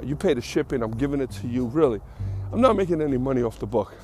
You 0.02 0.16
pay 0.16 0.35
the 0.35 0.40
shipping, 0.40 0.83
I'm 0.83 0.97
giving 0.97 1.21
it 1.21 1.31
to 1.33 1.47
you, 1.47 1.66
really. 1.66 2.00
I'm 2.52 2.61
not 2.61 2.76
making 2.76 3.00
any 3.00 3.19
money 3.19 3.42
off 3.42 3.59
the 3.59 3.66
book. 3.66 3.95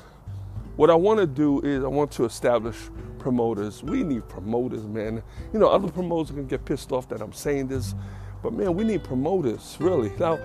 What 0.75 0.89
I 0.89 0.95
want 0.95 1.19
to 1.19 1.27
do 1.27 1.59
is 1.61 1.83
I 1.83 1.87
want 1.87 2.11
to 2.11 2.25
establish 2.25 2.77
promoters. 3.19 3.83
We 3.83 4.03
need 4.03 4.27
promoters, 4.29 4.85
man. 4.85 5.21
You 5.51 5.59
know, 5.59 5.67
other 5.67 5.89
promoters 5.89 6.33
can 6.33 6.47
get 6.47 6.63
pissed 6.63 6.91
off 6.91 7.09
that 7.09 7.21
I'm 7.21 7.33
saying 7.33 7.67
this, 7.67 7.95
but 8.41 8.53
man, 8.53 8.73
we 8.75 8.85
need 8.85 9.03
promoters, 9.03 9.77
really. 9.79 10.11
Now, 10.17 10.39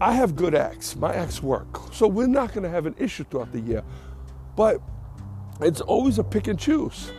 I 0.00 0.14
have 0.14 0.34
good 0.34 0.54
acts. 0.54 0.96
My 0.96 1.14
acts 1.14 1.42
work. 1.42 1.92
So 1.92 2.08
we're 2.08 2.26
not 2.26 2.52
going 2.52 2.64
to 2.64 2.70
have 2.70 2.86
an 2.86 2.94
issue 2.98 3.24
throughout 3.24 3.52
the 3.52 3.60
year. 3.60 3.82
But 4.56 4.80
it's 5.60 5.80
always 5.80 6.18
a 6.18 6.24
pick 6.24 6.48
and 6.48 6.58
choose. 6.58 7.12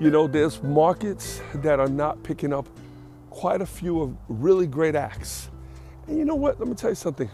You 0.00 0.10
know, 0.10 0.26
there's 0.26 0.62
markets 0.62 1.42
that 1.56 1.78
are 1.78 1.86
not 1.86 2.22
picking 2.22 2.54
up 2.54 2.66
quite 3.28 3.60
a 3.60 3.66
few 3.66 4.00
of 4.00 4.16
really 4.28 4.66
great 4.66 4.96
acts. 4.96 5.50
And 6.06 6.16
you 6.16 6.24
know 6.24 6.36
what? 6.36 6.58
Let 6.58 6.68
me 6.68 6.74
tell 6.74 6.88
you 6.88 6.96
something. 6.96 7.28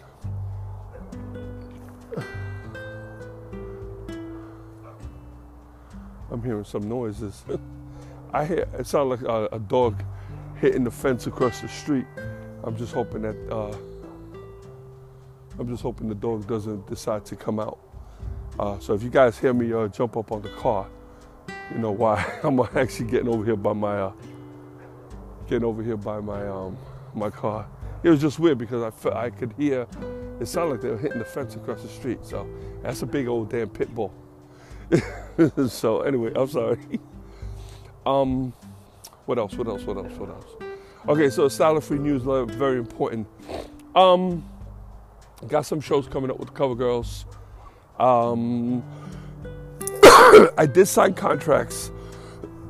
I'm 6.28 6.42
hearing 6.42 6.64
some 6.64 6.88
noises. 6.88 7.44
I 8.32 8.44
hear 8.44 8.68
it 8.76 8.86
sounds 8.88 9.10
like 9.10 9.22
a, 9.22 9.48
a, 9.52 9.60
dog 9.60 10.02
hitting 10.56 10.82
the 10.82 10.90
fence 10.90 11.28
across 11.28 11.60
the 11.60 11.68
street. 11.68 12.06
I'm 12.64 12.76
just 12.76 12.92
hoping 12.92 13.22
that 13.22 13.36
uh, 13.48 13.76
I'm 15.56 15.68
just 15.68 15.84
hoping 15.84 16.08
the 16.08 16.16
dog 16.16 16.48
doesn't 16.48 16.88
decide 16.88 17.24
to 17.26 17.36
come 17.36 17.60
out. 17.60 17.78
Uh, 18.58 18.76
so 18.80 18.92
if 18.92 19.04
you 19.04 19.08
guys 19.08 19.38
hear 19.38 19.54
me 19.54 19.72
uh, 19.72 19.86
jump 19.86 20.16
up 20.16 20.32
on 20.32 20.42
the 20.42 20.48
car, 20.48 20.88
you 21.72 21.78
know 21.78 21.90
why 21.90 22.24
I'm 22.42 22.58
actually 22.60 23.10
getting 23.10 23.28
over 23.28 23.44
here 23.44 23.56
by 23.56 23.72
my 23.72 23.98
uh, 23.98 24.12
getting 25.48 25.64
over 25.64 25.82
here 25.82 25.96
by 25.96 26.20
my 26.20 26.46
um, 26.46 26.76
my 27.14 27.30
car. 27.30 27.66
It 28.02 28.10
was 28.10 28.20
just 28.20 28.38
weird 28.38 28.58
because 28.58 28.82
I 28.82 28.90
felt, 28.90 29.16
I 29.16 29.30
could 29.30 29.52
hear 29.58 29.86
it 30.40 30.46
sounded 30.46 30.72
like 30.72 30.80
they 30.82 30.90
were 30.90 30.98
hitting 30.98 31.18
the 31.18 31.24
fence 31.24 31.54
across 31.56 31.82
the 31.82 31.88
street. 31.88 32.24
So 32.24 32.48
that's 32.82 33.02
a 33.02 33.06
big 33.06 33.26
old 33.26 33.50
damn 33.50 33.68
pit 33.68 33.94
bull. 33.94 34.12
so 35.68 36.02
anyway, 36.02 36.32
I'm 36.34 36.48
sorry. 36.48 36.78
um, 38.06 38.52
what 39.24 39.38
else? 39.38 39.54
What 39.56 39.66
else? 39.66 39.82
What 39.82 39.96
else? 39.96 40.12
What 40.12 40.30
else? 40.30 40.46
Okay, 41.08 41.30
so 41.30 41.48
Style 41.48 41.80
Free 41.80 41.98
newsletter, 41.98 42.52
very 42.52 42.78
important. 42.78 43.26
Um, 43.94 44.44
got 45.48 45.64
some 45.64 45.80
shows 45.80 46.06
coming 46.06 46.30
up 46.30 46.38
with 46.38 46.52
Cover 46.52 46.74
Girls. 46.74 47.24
Um, 47.98 48.84
I 50.58 50.66
did 50.66 50.86
sign 50.86 51.14
contracts. 51.14 51.90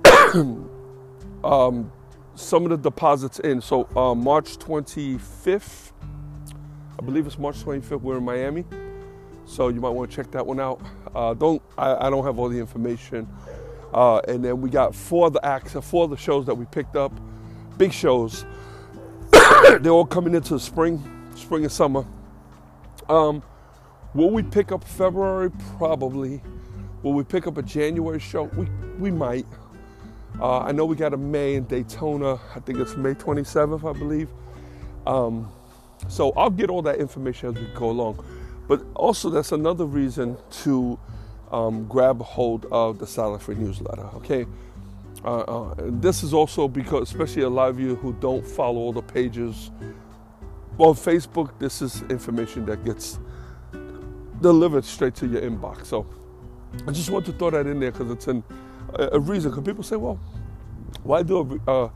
um, 0.35 1.93
some 2.35 2.65
of 2.65 2.71
the 2.71 2.77
deposits 2.77 3.39
in. 3.41 3.61
So 3.61 3.89
uh, 3.97 4.15
March 4.15 4.59
25th, 4.59 5.93
I 6.99 7.05
believe 7.05 7.27
it's 7.27 7.39
March 7.39 7.57
25th. 7.65 8.01
We're 8.01 8.19
in 8.19 8.25
Miami, 8.25 8.65
so 9.47 9.69
you 9.69 9.81
might 9.81 9.91
want 9.91 10.11
to 10.11 10.17
check 10.17 10.31
that 10.33 10.47
one 10.47 10.61
out. 10.61 10.81
Uh, 11.15 11.35
don't 11.35 11.63
I, 11.79 12.07
I, 12.07 12.11
don't 12.11 12.25
have 12.25 12.39
all 12.39 12.49
the 12.49 12.59
information. 12.59 13.29
Uh, 13.93 14.19
and 14.29 14.45
then 14.45 14.61
we 14.61 14.69
got 14.69 14.95
four 14.95 15.29
of 15.29 15.33
the 15.33 15.45
acts, 15.45 15.73
four 15.73 16.05
of 16.05 16.11
the 16.11 16.17
shows 16.17 16.45
that 16.47 16.55
we 16.55 16.67
picked 16.67 16.97
up, 16.97 17.13
big 17.79 17.93
shows. 17.93 18.45
They're 19.33 19.89
all 19.89 20.05
coming 20.05 20.35
into 20.35 20.55
the 20.55 20.61
spring, 20.61 21.03
spring 21.35 21.63
and 21.63 21.73
summer. 21.73 22.05
Um, 23.09 23.43
will 24.13 24.31
we 24.31 24.43
pick 24.43 24.73
up 24.73 24.85
February? 24.85 25.51
Probably. 25.79 26.43
Will 27.07 27.13
we 27.13 27.23
pick 27.23 27.47
up 27.47 27.57
a 27.57 27.63
January 27.63 28.19
show? 28.19 28.51
We 28.57 28.67
we 28.99 29.13
might. 29.13 29.47
Uh, 30.41 30.59
I 30.59 30.73
know 30.73 30.85
we 30.85 30.97
got 30.97 31.15
a 31.15 31.17
May 31.17 31.55
in 31.55 31.63
Daytona. 31.63 32.41
I 32.53 32.59
think 32.59 32.81
it's 32.81 32.97
May 32.97 33.15
27th, 33.15 33.89
I 33.89 33.97
believe. 33.97 34.29
Um, 35.07 35.49
so 36.09 36.33
I'll 36.33 36.51
get 36.51 36.69
all 36.69 36.83
that 36.83 36.97
information 36.97 37.51
as 37.51 37.63
we 37.63 37.69
go 37.77 37.91
along. 37.91 38.25
But 38.67 38.83
also, 38.97 39.31
that's 39.31 39.53
another 39.53 39.85
reason 39.85 40.37
to 40.65 40.99
um, 41.53 41.87
grab 41.87 42.21
hold 42.23 42.67
of 42.73 42.99
the 42.99 43.07
Style 43.07 43.39
Free 43.39 43.55
newsletter. 43.55 44.09
Okay. 44.17 44.45
Uh, 45.25 45.43
uh, 45.43 45.75
this 45.79 46.25
is 46.25 46.35
also 46.35 46.67
because, 46.67 47.09
especially 47.13 47.43
a 47.43 47.49
lot 47.49 47.71
of 47.71 47.79
you 47.79 47.95
who 47.95 48.15
don't 48.15 48.45
follow 48.45 48.81
all 48.81 48.93
the 48.93 49.01
pages. 49.01 49.71
Well, 50.77 50.93
Facebook, 50.93 51.57
this 51.61 51.83
is 51.83 52.03
information 52.11 52.67
that 52.67 52.85
gets 52.85 53.21
delivered 54.41 54.85
straight 54.85 55.15
to 55.15 55.29
your 55.29 55.43
inbox. 55.43 55.87
So 55.87 56.05
I 56.87 56.93
just 56.93 57.11
want 57.11 57.27
to 57.27 57.33
throw 57.33 57.51
that 57.51 57.67
in 57.67 57.81
there 57.81 57.91
because 57.91 58.11
it's 58.11 58.29
an 58.29 58.43
a, 58.95 59.19
reason. 59.19 59.51
Because 59.51 59.65
people 59.65 59.83
say, 59.83 59.97
well, 59.97 60.19
why 61.03 61.23
do 61.23 61.61
a, 61.67 61.91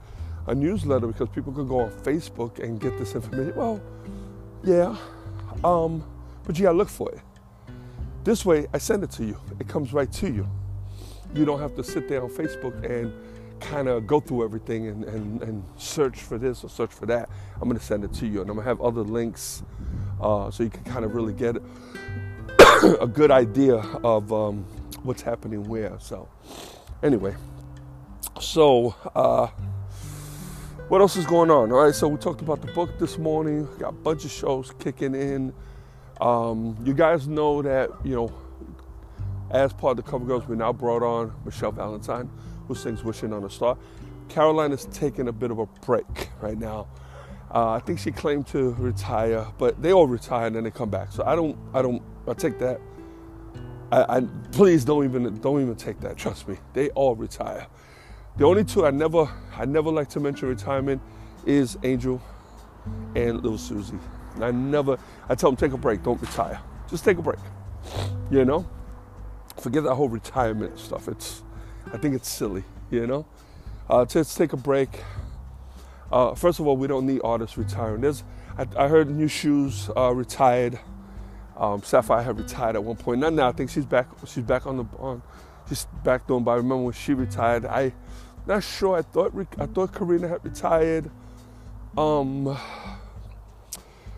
a 0.46 0.54
newsletter? 0.54 1.06
Because 1.06 1.28
people 1.28 1.52
could 1.52 1.68
go 1.68 1.80
on 1.80 1.90
Facebook 1.90 2.58
and 2.58 2.80
get 2.80 2.98
this 2.98 3.14
information. 3.14 3.54
Well, 3.56 3.80
yeah, 4.62 4.96
um, 5.64 6.04
but 6.44 6.58
you 6.58 6.64
gotta 6.64 6.76
look 6.76 6.88
for 6.88 7.10
it. 7.12 7.20
This 8.24 8.44
way, 8.44 8.66
I 8.74 8.78
send 8.78 9.02
it 9.02 9.10
to 9.12 9.24
you. 9.24 9.36
It 9.58 9.68
comes 9.68 9.92
right 9.92 10.10
to 10.12 10.30
you. 10.30 10.46
You 11.34 11.44
don't 11.44 11.60
have 11.60 11.74
to 11.76 11.84
sit 11.84 12.08
there 12.08 12.22
on 12.22 12.30
Facebook 12.30 12.84
and 12.84 13.12
kind 13.60 13.88
of 13.88 14.06
go 14.06 14.20
through 14.20 14.44
everything 14.44 14.88
and, 14.88 15.04
and, 15.04 15.42
and 15.42 15.64
search 15.76 16.20
for 16.20 16.38
this 16.38 16.64
or 16.64 16.68
search 16.68 16.92
for 16.92 17.06
that. 17.06 17.30
I'm 17.60 17.68
gonna 17.68 17.80
send 17.80 18.04
it 18.04 18.12
to 18.14 18.26
you, 18.26 18.40
and 18.40 18.50
I'm 18.50 18.56
gonna 18.56 18.68
have 18.68 18.80
other 18.80 19.02
links 19.02 19.62
uh, 20.20 20.50
so 20.50 20.62
you 20.62 20.70
can 20.70 20.84
kind 20.84 21.04
of 21.04 21.14
really 21.14 21.32
get 21.32 21.56
a 23.00 23.06
good 23.06 23.30
idea 23.30 23.76
of 24.04 24.32
um, 24.32 24.64
what's 25.02 25.22
happening 25.22 25.64
where. 25.68 25.98
So 26.00 26.28
Anyway, 27.02 27.34
so 28.40 28.94
uh, 29.14 29.46
what 30.88 31.00
else 31.00 31.16
is 31.16 31.24
going 31.24 31.50
on? 31.50 31.72
All 31.72 31.82
right, 31.82 31.94
so 31.94 32.08
we 32.08 32.18
talked 32.18 32.42
about 32.42 32.60
the 32.60 32.70
book 32.72 32.98
this 32.98 33.16
morning. 33.16 33.66
got 33.78 33.88
a 33.88 33.92
bunch 33.92 34.26
of 34.26 34.30
shows 34.30 34.74
kicking 34.78 35.14
in. 35.14 35.54
Um, 36.20 36.76
you 36.84 36.92
guys 36.92 37.26
know 37.26 37.62
that 37.62 37.90
you 38.04 38.14
know, 38.14 38.32
as 39.50 39.72
part 39.72 39.98
of 39.98 40.04
the 40.04 40.10
Cover 40.10 40.26
Girls, 40.26 40.46
we 40.46 40.56
now 40.56 40.74
brought 40.74 41.02
on 41.02 41.32
Michelle 41.46 41.72
Valentine, 41.72 42.28
who 42.68 42.74
sings 42.74 43.02
"Wishing 43.02 43.32
on 43.32 43.44
a 43.44 43.50
Star." 43.50 43.78
Caroline 44.28 44.72
is 44.72 44.84
taking 44.92 45.28
a 45.28 45.32
bit 45.32 45.50
of 45.50 45.58
a 45.58 45.66
break 45.86 46.28
right 46.42 46.58
now. 46.58 46.86
Uh, 47.52 47.70
I 47.70 47.80
think 47.80 47.98
she 47.98 48.12
claimed 48.12 48.46
to 48.48 48.74
retire, 48.74 49.46
but 49.58 49.82
they 49.82 49.92
all 49.92 50.06
retire 50.06 50.46
and 50.46 50.56
then 50.56 50.64
they 50.64 50.70
come 50.70 50.88
back. 50.88 51.10
So 51.10 51.24
I 51.24 51.34
don't, 51.34 51.58
I 51.74 51.82
don't, 51.82 52.00
I 52.28 52.34
take 52.34 52.58
that. 52.60 52.80
I, 53.90 54.18
I 54.18 54.20
please 54.52 54.84
don't 54.84 55.04
even, 55.04 55.38
don't 55.40 55.60
even 55.60 55.74
take 55.74 56.00
that. 56.00 56.16
Trust 56.16 56.46
me, 56.46 56.58
they 56.74 56.90
all 56.90 57.16
retire. 57.16 57.66
The 58.36 58.44
only 58.44 58.62
two 58.64 58.86
I 58.86 58.90
never, 58.90 59.28
I 59.56 59.64
never 59.64 59.90
like 59.90 60.08
to 60.10 60.20
mention 60.20 60.48
retirement 60.48 61.02
is 61.44 61.76
Angel 61.82 62.22
and 63.16 63.42
Lil 63.42 63.58
Suzy. 63.58 63.98
And 64.36 64.44
I 64.44 64.52
never, 64.52 64.96
I 65.28 65.34
tell 65.34 65.50
them 65.50 65.56
take 65.56 65.72
a 65.72 65.76
break, 65.76 66.04
don't 66.04 66.20
retire, 66.20 66.60
just 66.88 67.04
take 67.04 67.18
a 67.18 67.22
break. 67.22 67.40
You 68.30 68.44
know, 68.44 68.64
forget 69.58 69.82
that 69.82 69.94
whole 69.96 70.08
retirement 70.08 70.78
stuff. 70.78 71.08
It's, 71.08 71.42
I 71.92 71.96
think 71.96 72.14
it's 72.14 72.28
silly. 72.28 72.62
You 72.92 73.08
know, 73.08 73.26
uh, 73.88 74.04
just 74.04 74.36
take 74.36 74.52
a 74.52 74.56
break 74.56 75.02
uh, 76.10 76.34
first 76.34 76.60
of 76.60 76.66
all, 76.66 76.76
we 76.76 76.86
don't 76.86 77.06
need 77.06 77.20
artists 77.22 77.56
retiring. 77.56 78.00
There's, 78.00 78.24
I, 78.58 78.66
I 78.76 78.88
heard 78.88 79.10
Nu 79.10 79.26
Shooz 79.26 79.90
uh, 79.96 80.14
retired. 80.14 80.78
Um, 81.56 81.82
Safire 81.82 82.24
had 82.24 82.38
retired 82.38 82.76
at 82.76 82.82
one 82.82 82.96
point. 82.96 83.20
Not 83.20 83.34
now. 83.34 83.48
I 83.48 83.52
think 83.52 83.70
she's 83.70 83.84
back. 83.84 84.08
She's 84.26 84.44
back 84.44 84.66
on 84.66 84.78
the 84.78 84.84
on. 84.98 85.22
She's 85.68 85.86
back 86.02 86.26
doing. 86.26 86.42
But 86.42 86.52
I 86.52 86.56
remember 86.56 86.84
when 86.84 86.94
she 86.94 87.14
retired. 87.14 87.66
I, 87.66 87.92
not 88.46 88.64
sure. 88.64 88.96
I 88.96 89.02
thought 89.02 89.34
I 89.58 89.66
thought 89.66 89.92
Corina 89.92 90.28
had 90.28 90.44
retired. 90.44 91.10
Um, 91.96 92.56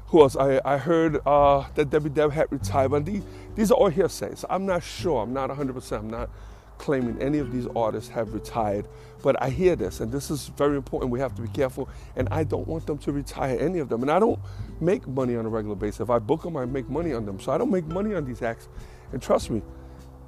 who 0.07 0.21
else? 0.21 0.37
I, 0.37 0.61
I 0.65 0.77
heard 0.77 1.21
uh, 1.27 1.67
that 1.75 1.91
Debbie 1.91 2.11
Deb 2.11 2.33
had 2.33 2.53
retired. 2.53 2.91
But 2.91 3.07
these, 3.07 3.23
these 3.55 3.73
are 3.73 3.75
all 3.75 3.89
hearsay. 3.89 4.35
I'm 4.49 4.67
not 4.67 4.83
sure. 4.85 5.23
I'm 5.23 5.33
not 5.33 5.51
100%. 5.51 5.99
I'm 5.99 6.11
not 6.11 6.31
claiming 6.83 7.17
any 7.23 7.39
of 7.39 7.53
these 7.53 7.67
artists 7.77 8.11
have 8.11 8.35
retired, 8.35 8.89
but 9.23 9.41
I 9.41 9.51
hear 9.51 9.77
this, 9.77 10.01
and 10.01 10.11
this 10.11 10.33
is 10.33 10.49
very 10.59 10.77
important. 10.77 11.13
We 11.13 11.21
have 11.21 11.35
to 11.37 11.43
be 11.43 11.49
careful, 11.49 11.89
and 12.17 12.29
I 12.31 12.43
don't 12.43 12.67
want 12.67 12.87
them 12.87 12.99
to 12.99 13.13
retire 13.13 13.57
any 13.59 13.79
of 13.79 13.89
them. 13.89 14.03
And 14.03 14.11
I 14.11 14.19
don't 14.19 14.41
make 14.81 15.07
money 15.07 15.37
on 15.37 15.47
a 15.47 15.49
regular 15.49 15.77
basis. 15.77 16.01
If 16.01 16.11
I 16.11 16.19
book 16.19 16.43
them, 16.43 16.57
I 16.57 16.65
make 16.65 16.89
money 16.91 17.13
on 17.13 17.25
them. 17.25 17.39
So 17.39 17.53
I 17.53 17.59
don't 17.59 17.71
make 17.71 17.87
money 17.87 18.15
on 18.15 18.25
these 18.25 18.43
acts. 18.43 18.69
And 19.13 19.23
trust 19.23 19.49
me, 19.49 19.63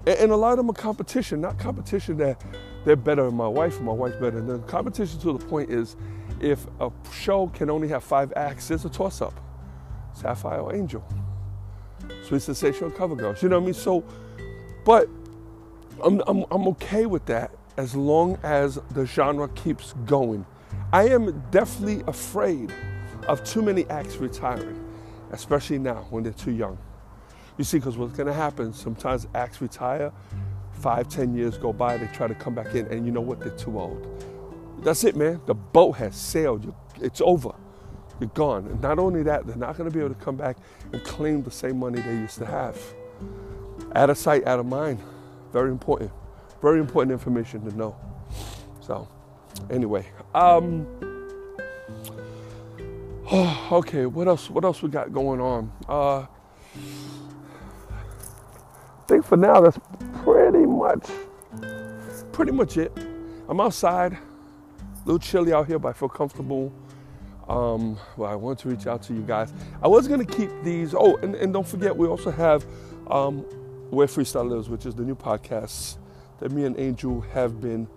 and, 0.06 0.30
a 0.30 0.36
lot 0.36 0.52
of 0.52 0.58
them 0.58 0.70
are 0.70 0.74
competition, 0.74 1.40
not 1.40 1.58
competition 1.58 2.18
that 2.18 2.40
they're 2.84 2.94
better 2.94 3.24
than 3.24 3.34
my 3.34 3.48
wife 3.48 3.78
and 3.78 3.86
my 3.86 3.92
wife's 3.92 4.16
better 4.16 4.36
than 4.36 4.46
them. 4.46 4.62
Competition 4.64 5.18
to 5.20 5.36
the 5.36 5.44
point 5.44 5.70
is 5.70 5.96
if 6.40 6.66
a 6.78 6.90
show 7.12 7.48
can 7.48 7.68
only 7.68 7.88
have 7.88 8.04
five 8.04 8.32
acts, 8.36 8.70
it's 8.70 8.84
a 8.84 8.90
toss 8.90 9.22
up 9.22 9.40
Safire 10.16 10.62
or 10.62 10.74
Angel. 10.74 11.02
Sweet 12.22 12.42
Sensational 12.42 12.90
Cover 12.90 13.16
Girls. 13.16 13.42
You 13.42 13.48
know 13.48 13.58
what 13.58 13.62
I 13.62 13.66
mean? 13.66 13.74
So, 13.74 14.04
but 14.84 15.08
I'm, 16.02 16.20
I'm, 16.26 16.44
I'm 16.50 16.68
okay 16.68 17.06
with 17.06 17.26
that 17.26 17.50
as 17.76 17.94
long 17.94 18.38
as 18.42 18.78
the 18.92 19.06
genre 19.06 19.48
keeps 19.48 19.94
going. 20.06 20.46
I 20.92 21.08
am 21.08 21.42
definitely 21.50 22.02
afraid 22.06 22.72
of 23.28 23.42
too 23.44 23.62
many 23.62 23.88
acts 23.90 24.16
retiring, 24.16 24.84
especially 25.32 25.78
now 25.78 26.06
when 26.10 26.24
they're 26.24 26.32
too 26.32 26.52
young. 26.52 26.78
You 27.56 27.64
see, 27.64 27.78
because 27.78 27.96
what's 27.96 28.16
going 28.16 28.26
to 28.26 28.32
happen, 28.32 28.72
sometimes 28.72 29.26
acts 29.34 29.60
retire, 29.60 30.12
five, 30.72 31.08
ten 31.08 31.34
years 31.34 31.56
go 31.56 31.72
by, 31.72 31.96
they 31.96 32.06
try 32.08 32.26
to 32.26 32.34
come 32.34 32.54
back 32.54 32.74
in, 32.74 32.86
and 32.88 33.06
you 33.06 33.12
know 33.12 33.20
what? 33.20 33.40
They're 33.40 33.50
too 33.50 33.78
old. 33.78 34.24
That's 34.82 35.04
it, 35.04 35.16
man. 35.16 35.40
The 35.46 35.54
boat 35.54 35.92
has 35.92 36.16
sailed. 36.16 36.74
It's 37.00 37.20
over. 37.20 37.52
You're 38.20 38.30
gone. 38.30 38.66
And 38.66 38.80
not 38.80 38.98
only 38.98 39.22
that, 39.22 39.46
they're 39.46 39.56
not 39.56 39.76
going 39.76 39.90
to 39.90 39.96
be 39.96 40.04
able 40.04 40.14
to 40.14 40.20
come 40.24 40.36
back 40.36 40.56
and 40.92 41.02
claim 41.04 41.42
the 41.42 41.50
same 41.50 41.78
money 41.78 42.00
they 42.00 42.12
used 42.12 42.38
to 42.38 42.46
have. 42.46 42.78
Out 43.94 44.10
of 44.10 44.18
sight, 44.18 44.46
out 44.46 44.58
of 44.58 44.66
mind. 44.66 44.98
Very 45.54 45.70
important. 45.70 46.10
Very 46.60 46.80
important 46.80 47.12
information 47.12 47.64
to 47.70 47.76
know. 47.76 47.94
So, 48.80 49.06
anyway, 49.70 50.04
um, 50.34 50.84
oh, 53.30 53.68
okay. 53.74 54.04
What 54.06 54.26
else? 54.26 54.50
What 54.50 54.64
else 54.64 54.82
we 54.82 54.88
got 54.88 55.12
going 55.12 55.40
on? 55.40 55.70
Uh, 55.88 56.22
I 56.22 56.26
think 59.06 59.24
for 59.24 59.36
now 59.36 59.60
that's 59.60 59.78
pretty 60.24 60.66
much, 60.66 61.06
pretty 62.32 62.50
much 62.50 62.76
it. 62.76 62.90
I'm 63.48 63.60
outside, 63.60 64.14
a 64.14 64.18
little 65.04 65.20
chilly 65.20 65.52
out 65.52 65.68
here, 65.68 65.78
but 65.78 65.90
I 65.90 65.92
feel 65.92 66.08
comfortable. 66.08 66.72
Um, 67.48 67.96
well, 68.16 68.28
I 68.28 68.34
want 68.34 68.58
to 68.58 68.70
reach 68.70 68.88
out 68.88 69.04
to 69.04 69.14
you 69.14 69.22
guys. 69.22 69.52
I 69.80 69.86
was 69.86 70.08
gonna 70.08 70.24
keep 70.24 70.50
these. 70.64 70.96
Oh, 70.98 71.16
and, 71.18 71.36
and 71.36 71.52
don't 71.52 71.68
forget, 71.68 71.96
we 71.96 72.08
also 72.08 72.32
have 72.32 72.66
um, 73.08 73.46
where 73.94 74.06
Freestyle 74.06 74.48
Lives, 74.48 74.68
which 74.68 74.86
is 74.86 74.94
the 74.94 75.04
new 75.04 75.14
podcast 75.14 75.98
that 76.40 76.50
me 76.50 76.64
and 76.64 76.78
Angel 76.78 77.20
have 77.32 77.60
been 77.60 77.88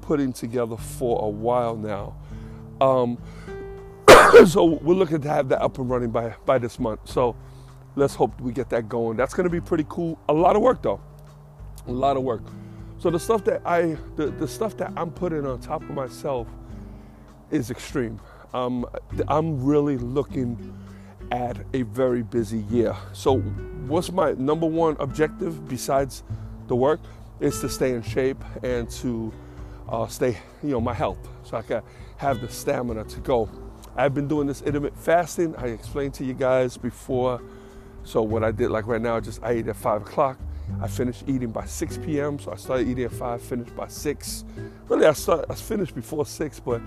putting 0.00 0.32
together 0.32 0.76
for 0.76 1.24
a 1.24 1.28
while 1.28 1.76
now. 1.76 2.16
Um, 2.80 3.18
so 4.46 4.64
we're 4.64 4.94
looking 4.94 5.20
to 5.20 5.28
have 5.28 5.48
that 5.50 5.62
up 5.62 5.78
and 5.78 5.88
running 5.88 6.10
by 6.10 6.34
by 6.46 6.58
this 6.58 6.78
month. 6.78 7.00
So 7.04 7.36
let's 7.96 8.14
hope 8.14 8.40
we 8.40 8.52
get 8.52 8.70
that 8.70 8.88
going. 8.88 9.16
That's 9.16 9.34
going 9.34 9.44
to 9.44 9.50
be 9.50 9.60
pretty 9.60 9.86
cool. 9.88 10.18
A 10.28 10.32
lot 10.32 10.56
of 10.56 10.62
work 10.62 10.82
though, 10.82 11.00
a 11.86 11.92
lot 11.92 12.16
of 12.16 12.22
work. 12.22 12.42
So 12.98 13.10
the 13.10 13.20
stuff 13.20 13.44
that 13.44 13.62
I 13.66 13.96
the, 14.16 14.26
the 14.30 14.48
stuff 14.48 14.76
that 14.78 14.92
I'm 14.96 15.10
putting 15.10 15.46
on 15.46 15.60
top 15.60 15.82
of 15.82 15.90
myself 15.90 16.48
is 17.50 17.70
extreme. 17.70 18.20
Um, 18.54 18.86
I'm 19.28 19.62
really 19.62 19.98
looking 19.98 20.74
at 21.32 21.56
a 21.72 21.82
very 21.82 22.22
busy 22.22 22.58
year. 22.70 22.94
So, 23.14 23.38
what's 23.88 24.12
my 24.12 24.32
number 24.32 24.66
one 24.66 24.96
objective 25.00 25.66
besides 25.66 26.22
the 26.68 26.76
work 26.76 27.00
is 27.40 27.58
to 27.60 27.70
stay 27.70 27.94
in 27.94 28.02
shape 28.02 28.42
and 28.62 28.88
to 28.90 29.32
uh, 29.88 30.06
stay, 30.06 30.38
you 30.62 30.70
know, 30.70 30.80
my 30.80 30.92
health, 30.92 31.18
so 31.42 31.56
I 31.56 31.62
can 31.62 31.82
have 32.18 32.40
the 32.42 32.48
stamina 32.48 33.04
to 33.04 33.20
go. 33.20 33.48
I've 33.96 34.14
been 34.14 34.28
doing 34.28 34.46
this 34.46 34.60
intermittent 34.60 35.02
fasting. 35.02 35.56
I 35.56 35.68
explained 35.68 36.14
to 36.14 36.24
you 36.24 36.34
guys 36.34 36.76
before. 36.76 37.40
So 38.04 38.20
what 38.20 38.44
I 38.44 38.50
did, 38.50 38.70
like 38.70 38.86
right 38.86 39.00
now, 39.00 39.16
I 39.16 39.20
just 39.20 39.42
I 39.42 39.52
ate 39.52 39.68
at 39.68 39.76
five 39.76 40.02
o'clock. 40.02 40.38
I 40.80 40.86
finished 40.86 41.24
eating 41.26 41.50
by 41.50 41.64
6 41.64 41.98
p.m. 41.98 42.38
So 42.38 42.52
I 42.52 42.56
started 42.56 42.88
eating 42.88 43.04
at 43.04 43.12
five, 43.12 43.42
finished 43.42 43.74
by 43.74 43.88
six. 43.88 44.44
Really, 44.88 45.06
I 45.06 45.12
start, 45.12 45.46
I 45.48 45.54
finished 45.54 45.94
before 45.94 46.24
six, 46.24 46.60
but 46.60 46.80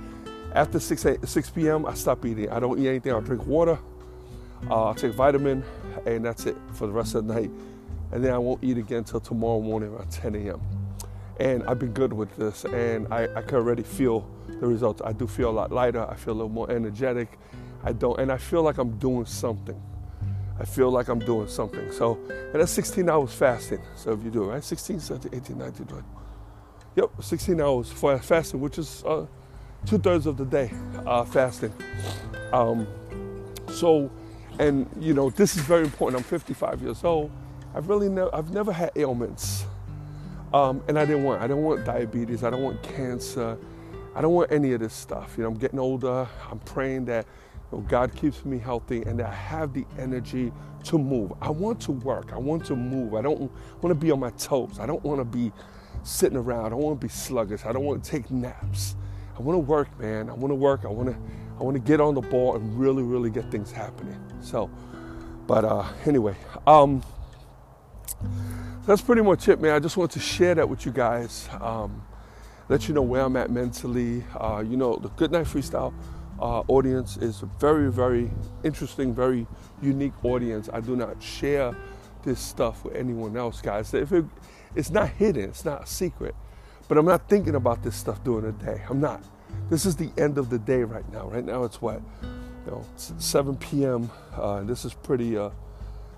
after 0.54 0.80
6, 0.80 1.06
8, 1.06 1.28
6 1.28 1.50
p.m., 1.52 1.86
I 1.86 1.94
stop 1.94 2.26
eating. 2.26 2.50
I 2.50 2.60
don't 2.60 2.80
eat 2.80 2.88
anything. 2.88 3.12
I'll 3.12 3.22
drink 3.22 3.46
water. 3.46 3.78
Uh, 4.70 4.86
I'll 4.86 4.96
take 4.96 5.14
vitamin, 5.14 5.64
and 6.06 6.26
that's 6.26 6.46
it 6.46 6.58
for 6.74 6.88
the 6.88 6.94
rest 6.94 7.16
of 7.16 7.28
the 7.28 7.34
night. 7.34 7.52
And 8.12 8.24
then 8.24 8.34
I 8.34 8.38
won't 8.38 8.64
eat 8.64 8.78
again 8.78 9.00
until 9.00 9.20
tomorrow 9.20 9.62
morning 9.62 9.90
around 9.90 10.12
10 10.12 10.36
a.m. 10.36 10.62
And 11.40 11.64
I've 11.64 11.80
been 11.80 11.92
good 11.92 12.14
with 12.14 12.36
this, 12.36 12.66
and 12.66 13.12
I, 13.14 13.28
I 13.36 13.42
can 13.42 13.58
already 13.58 13.84
feel 13.84 14.30
the 14.48 14.68
results. 14.68 15.02
I 15.04 15.12
do 15.12 15.28
feel 15.28 15.50
a 15.50 15.52
lot 15.52 15.72
lighter. 15.72 16.10
I 16.10 16.16
feel 16.16 16.34
a 16.34 16.36
little 16.36 16.50
more 16.50 16.72
energetic. 16.72 17.38
I 17.84 17.92
don't, 17.92 18.20
and 18.20 18.32
I 18.32 18.38
feel 18.38 18.64
like 18.64 18.78
I'm 18.78 18.98
doing 18.98 19.26
something. 19.26 19.80
I 20.60 20.66
feel 20.66 20.90
like 20.90 21.10
I'm 21.10 21.20
doing 21.20 21.48
something. 21.48 21.92
So, 21.92 22.18
and 22.30 22.62
that's 22.62 22.72
16 22.72 23.10
hours 23.10 23.34
fasting. 23.34 23.82
So 23.96 24.14
if 24.14 24.24
you 24.24 24.32
do 24.32 24.46
it, 24.46 24.48
right? 24.48 24.64
16, 24.64 25.00
17, 25.00 25.32
18, 25.42 25.58
19, 25.58 25.86
20. 25.86 26.04
Yep, 26.96 27.10
16 27.22 27.62
hours 27.62 27.92
for 27.92 28.18
fasting, 28.20 28.62
which 28.62 28.78
is 28.78 29.04
uh, 29.06 29.26
two 29.86 29.98
thirds 29.98 30.26
of 30.26 30.38
the 30.38 30.46
day 30.46 30.72
uh, 31.06 31.26
fasting. 31.26 31.74
Um, 32.54 32.88
so 33.68 34.10
and 34.60 34.90
you 35.00 35.14
know, 35.14 35.30
this 35.30 35.56
is 35.56 35.64
very 35.64 35.84
important. 35.84 36.22
I'm 36.22 36.28
55 36.28 36.82
years 36.82 37.04
old. 37.04 37.32
I've 37.74 37.90
really 37.90 38.10
never, 38.10 38.34
I've 38.34 38.52
never 38.52 38.72
had 38.72 38.92
ailments, 38.96 39.66
um, 40.54 40.82
and 40.88 40.98
I 40.98 41.06
didn't 41.06 41.24
want. 41.24 41.42
I 41.42 41.48
don't 41.48 41.64
want 41.64 41.86
diabetes. 41.86 42.44
I 42.44 42.50
don't 42.50 42.64
want 42.64 42.82
cancer. 42.84 43.58
I 44.16 44.22
don't 44.22 44.34
want 44.34 44.52
any 44.52 44.72
of 44.72 44.80
this 44.80 44.94
stuff. 44.94 45.34
You 45.38 45.44
know, 45.44 45.50
I'm 45.50 45.58
getting 45.58 45.80
older. 45.80 46.28
I'm 46.50 46.60
praying 46.60 47.06
that 47.06 47.26
you 47.72 47.80
know, 47.80 47.84
God 47.84 48.16
keeps 48.16 48.46
me 48.46 48.58
healthy 48.58 49.02
and 49.04 49.20
that 49.20 49.28
I 49.28 49.34
have 49.34 49.74
the 49.74 49.86
energy 50.00 50.54
to 50.86 50.98
move. 50.98 51.34
I 51.42 51.50
want 51.50 51.82
to 51.82 51.92
work. 51.92 52.32
I 52.32 52.38
want 52.38 52.66
to 52.68 52.76
move. 52.76 53.14
I 53.14 53.22
don't 53.22 53.52
want 53.82 53.90
to 53.90 53.96
be 53.96 54.12
on 54.12 54.20
my 54.22 54.30
toes. 54.32 54.80
I 54.80 54.86
don't 54.86 55.04
want 55.04 55.20
to 55.20 55.26
be 55.26 55.52
sitting 56.04 56.38
around. 56.38 56.68
I 56.68 56.70
don't 56.70 56.82
want 56.82 57.02
to 57.02 57.06
be 57.06 57.12
sluggish. 57.12 57.66
I 57.66 57.74
don't 57.74 57.84
want 57.84 58.04
to 58.04 58.10
take 58.10 58.32
naps. 58.32 58.96
I 59.38 59.42
want 59.42 59.56
to 59.56 59.60
work, 59.60 60.00
man. 60.00 60.30
I 60.30 60.34
want 60.34 60.52
to 60.52 60.56
work. 60.56 60.86
I 60.86 60.88
want 60.88 61.10
to 61.10 61.18
I 61.60 61.64
want 61.64 61.76
to 61.76 61.82
get 61.82 62.02
on 62.02 62.16
the 62.16 62.22
ball 62.22 62.56
and 62.56 62.78
really, 62.78 63.04
really 63.04 63.30
get 63.30 63.50
things 63.50 63.72
happening. 63.72 64.20
So, 64.42 64.70
but 65.48 65.64
uh, 65.64 65.88
anyway, 66.06 66.36
um, 66.68 67.02
that's 68.86 69.02
pretty 69.02 69.22
much 69.22 69.48
it, 69.48 69.62
man. 69.62 69.74
I 69.74 69.80
just 69.80 69.98
want 69.98 70.12
to 70.12 70.20
share 70.20 70.56
that 70.56 70.68
with 70.68 70.86
you 70.86 70.92
guys. 70.92 71.50
Um, 71.62 72.04
let 72.68 72.88
you 72.88 72.94
know 72.94 73.02
where 73.02 73.22
I'm 73.22 73.36
at 73.38 73.52
mentally. 73.52 74.24
Uh, 74.36 74.64
you 74.68 74.76
know, 74.76 74.98
the 74.98 75.10
Goodnight 75.10 75.46
Freestyle 75.46 75.94
uh, 76.40 76.62
audience 76.68 77.18
is 77.18 77.42
a 77.42 77.46
very, 77.60 77.92
very 77.92 78.30
interesting, 78.64 79.14
very 79.14 79.48
unique 79.82 80.14
audience. 80.24 80.70
I 80.74 80.82
do 80.82 80.96
not 80.96 81.22
share 81.22 81.76
this 82.24 82.40
stuff 82.40 82.84
with 82.84 82.96
anyone 82.96 83.38
else, 83.38 83.62
guys. 83.62 83.94
If 83.94 84.12
it, 84.12 84.26
it's 84.76 84.90
not 84.90 85.10
hidden, 85.10 85.50
it's 85.50 85.64
not 85.64 85.84
a 85.84 85.88
secret. 85.88 86.36
But 86.88 86.98
I'm 86.98 87.06
not 87.06 87.30
thinking 87.30 87.56
about 87.56 87.82
this 87.84 87.96
stuff 87.96 88.24
during 88.24 88.46
the 88.46 88.66
day. 88.66 88.84
I'm 88.90 89.00
not. 89.00 89.24
This 89.70 89.86
is 89.86 89.96
the 89.96 90.12
end 90.18 90.38
of 90.38 90.50
the 90.50 90.60
day 90.60 90.84
right 90.84 91.10
now. 91.12 91.28
Right 91.28 91.44
now 91.44 91.64
it's 91.64 91.82
what, 91.82 92.02
you 92.22 92.72
know, 92.72 92.86
7 92.96 93.56
p.m. 93.58 94.10
Uh, 94.36 94.64
this 94.64 94.86
is 94.86 94.94
pretty. 94.94 95.38
Uh, 95.38 95.50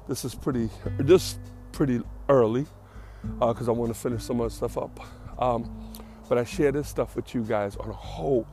this 0.07 0.25
is 0.25 0.35
pretty. 0.35 0.69
Just 1.05 1.39
pretty 1.71 2.01
early 2.29 2.65
because 3.39 3.67
uh, 3.67 3.71
I 3.71 3.75
want 3.75 3.93
to 3.93 3.99
finish 3.99 4.23
some 4.23 4.39
of 4.39 4.49
the 4.49 4.55
stuff 4.55 4.77
up. 4.77 4.99
Um, 5.41 5.93
but 6.27 6.37
I 6.37 6.43
share 6.43 6.71
this 6.71 6.87
stuff 6.87 7.15
with 7.15 7.33
you 7.33 7.43
guys 7.43 7.75
on 7.77 7.89
a 7.89 7.93
whole 7.93 8.45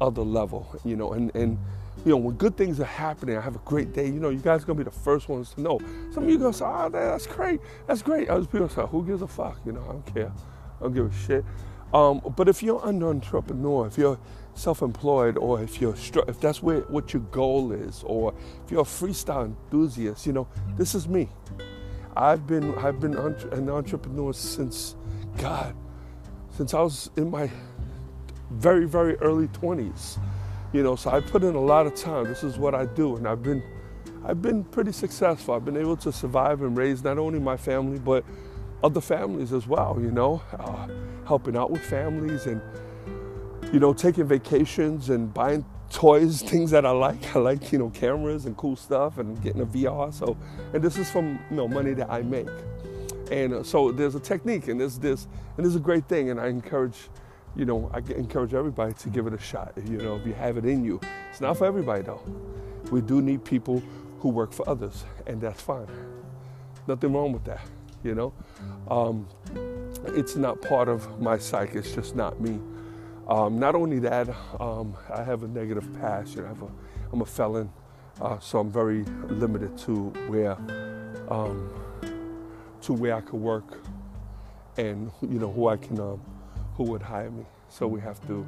other 0.00 0.22
level, 0.22 0.66
you 0.84 0.96
know, 0.96 1.12
and, 1.12 1.34
and 1.34 1.58
you 2.04 2.12
know, 2.12 2.16
when 2.16 2.36
good 2.36 2.56
things 2.56 2.80
are 2.80 2.84
happening, 2.84 3.36
I 3.36 3.40
have 3.40 3.56
a 3.56 3.60
great 3.60 3.92
day, 3.92 4.06
you 4.06 4.20
know, 4.20 4.30
you 4.30 4.38
guys 4.38 4.62
are 4.62 4.66
gonna 4.66 4.78
be 4.78 4.84
the 4.84 4.90
first 4.90 5.28
ones 5.28 5.52
to 5.54 5.60
know. 5.60 5.78
Some 6.12 6.24
of 6.24 6.30
you 6.30 6.38
gonna 6.38 6.52
say, 6.52 6.64
oh, 6.64 6.88
that's 6.88 7.26
great, 7.26 7.60
that's 7.86 8.02
great. 8.02 8.28
Other 8.28 8.46
people 8.46 8.68
say, 8.68 8.82
who 8.82 9.04
gives 9.04 9.20
a 9.20 9.26
fuck? 9.26 9.60
You 9.66 9.72
know, 9.72 9.82
I 9.82 9.92
don't 9.92 10.14
care. 10.14 10.32
I 10.80 10.82
don't 10.82 10.94
give 10.94 11.06
a 11.06 11.26
shit. 11.26 11.44
Um, 11.92 12.20
but 12.36 12.48
if 12.48 12.62
you're 12.62 12.80
an 12.86 13.02
entrepreneur, 13.02 13.86
if 13.86 13.98
you're 13.98 14.18
self-employed, 14.54 15.38
or 15.38 15.62
if 15.62 15.80
you're 15.80 15.94
if 16.28 16.40
that's 16.40 16.62
where 16.62 16.80
what 16.82 17.12
your 17.12 17.22
goal 17.22 17.72
is, 17.72 18.02
or 18.06 18.34
if 18.64 18.70
you're 18.70 18.82
a 18.82 18.84
freestyle 18.84 19.44
enthusiast, 19.44 20.26
you 20.26 20.32
know, 20.32 20.46
this 20.76 20.94
is 20.94 21.08
me. 21.08 21.28
I've 22.16 22.46
been 22.46 22.74
I've 22.78 23.00
been 23.00 23.16
an 23.16 23.68
entrepreneur 23.68 24.32
since 24.32 24.96
God, 25.38 25.74
since 26.50 26.74
I 26.74 26.80
was 26.80 27.10
in 27.16 27.30
my 27.30 27.50
very 28.50 28.86
very 28.86 29.16
early 29.16 29.48
20s. 29.48 30.18
You 30.72 30.84
know, 30.84 30.94
so 30.94 31.10
I 31.10 31.20
put 31.20 31.42
in 31.42 31.56
a 31.56 31.60
lot 31.60 31.86
of 31.86 31.96
time. 31.96 32.24
This 32.24 32.44
is 32.44 32.56
what 32.56 32.74
I 32.74 32.86
do, 32.86 33.16
and 33.16 33.26
I've 33.26 33.42
been 33.42 33.62
I've 34.24 34.42
been 34.42 34.62
pretty 34.64 34.92
successful. 34.92 35.54
I've 35.54 35.64
been 35.64 35.76
able 35.76 35.96
to 35.98 36.12
survive 36.12 36.62
and 36.62 36.76
raise 36.76 37.02
not 37.02 37.18
only 37.18 37.40
my 37.40 37.56
family 37.56 37.98
but 37.98 38.24
other 38.82 39.00
families 39.00 39.52
as 39.52 39.66
well. 39.66 39.98
You 40.00 40.10
know, 40.10 40.42
uh, 40.58 40.88
helping 41.26 41.56
out 41.56 41.70
with 41.70 41.82
families 41.82 42.46
and 42.46 42.60
you 43.72 43.80
know 43.80 43.92
taking 43.92 44.26
vacations 44.26 45.10
and 45.10 45.32
buying 45.32 45.64
toys, 45.90 46.42
things 46.46 46.70
that 46.70 46.86
I 46.86 46.90
like. 46.90 47.36
I 47.36 47.38
like, 47.40 47.72
you 47.72 47.78
know, 47.78 47.90
cameras 47.90 48.46
and 48.46 48.56
cool 48.56 48.76
stuff 48.76 49.18
and 49.18 49.40
getting 49.42 49.60
a 49.60 49.66
VR. 49.66 50.12
So, 50.12 50.36
and 50.72 50.82
this 50.82 50.96
is 50.96 51.10
from, 51.10 51.38
you 51.50 51.56
know, 51.56 51.68
money 51.68 51.92
that 51.94 52.10
I 52.10 52.22
make. 52.22 52.48
And 53.30 53.52
uh, 53.52 53.62
so 53.62 53.92
there's 53.92 54.14
a 54.14 54.20
technique 54.20 54.68
and 54.68 54.80
there's 54.80 54.98
this, 54.98 55.28
and 55.56 55.64
this 55.64 55.70
is 55.70 55.76
a 55.76 55.80
great 55.80 56.06
thing. 56.08 56.30
And 56.30 56.40
I 56.40 56.48
encourage, 56.48 56.96
you 57.54 57.64
know, 57.64 57.90
I 57.92 57.98
encourage 58.12 58.54
everybody 58.54 58.94
to 58.94 59.08
give 59.08 59.26
it 59.26 59.34
a 59.34 59.38
shot. 59.38 59.72
You 59.84 59.98
know, 59.98 60.16
if 60.16 60.26
you 60.26 60.32
have 60.34 60.56
it 60.56 60.64
in 60.64 60.84
you, 60.84 61.00
it's 61.30 61.40
not 61.40 61.56
for 61.56 61.66
everybody 61.66 62.02
though. 62.02 62.22
We 62.90 63.00
do 63.00 63.22
need 63.22 63.44
people 63.44 63.82
who 64.20 64.28
work 64.30 64.52
for 64.52 64.68
others, 64.68 65.04
and 65.26 65.40
that's 65.40 65.60
fine. 65.60 65.86
Nothing 66.86 67.12
wrong 67.12 67.32
with 67.32 67.44
that, 67.44 67.60
you 68.02 68.14
know. 68.14 68.32
Um, 68.90 69.26
it's 70.06 70.36
not 70.36 70.60
part 70.62 70.88
of 70.88 71.20
my 71.20 71.38
psyche. 71.38 71.78
It's 71.78 71.92
just 71.92 72.16
not 72.16 72.40
me. 72.40 72.58
Um, 73.28 73.58
not 73.58 73.74
only 73.74 73.98
that, 74.00 74.28
um, 74.58 74.96
I 75.12 75.22
have 75.22 75.42
a 75.42 75.48
negative 75.48 75.88
past. 76.00 76.34
You 76.34 76.42
know, 76.42 76.46
I 76.46 76.48
have 76.48 76.62
a, 76.62 76.68
I'm 77.12 77.20
a 77.20 77.26
felon, 77.26 77.70
uh, 78.20 78.38
so 78.40 78.58
I'm 78.58 78.70
very 78.70 79.04
limited 79.28 79.76
to 79.78 79.94
where 80.28 80.56
um, 81.28 81.70
to 82.82 82.92
where 82.92 83.14
I 83.14 83.20
could 83.20 83.40
work, 83.40 83.82
and 84.76 85.10
you 85.22 85.38
know 85.38 85.52
who 85.52 85.68
I 85.68 85.76
can 85.76 86.00
um, 86.00 86.20
who 86.74 86.84
would 86.84 87.02
hire 87.02 87.30
me. 87.30 87.44
So 87.68 87.86
we 87.86 88.00
have 88.00 88.20
to, 88.26 88.44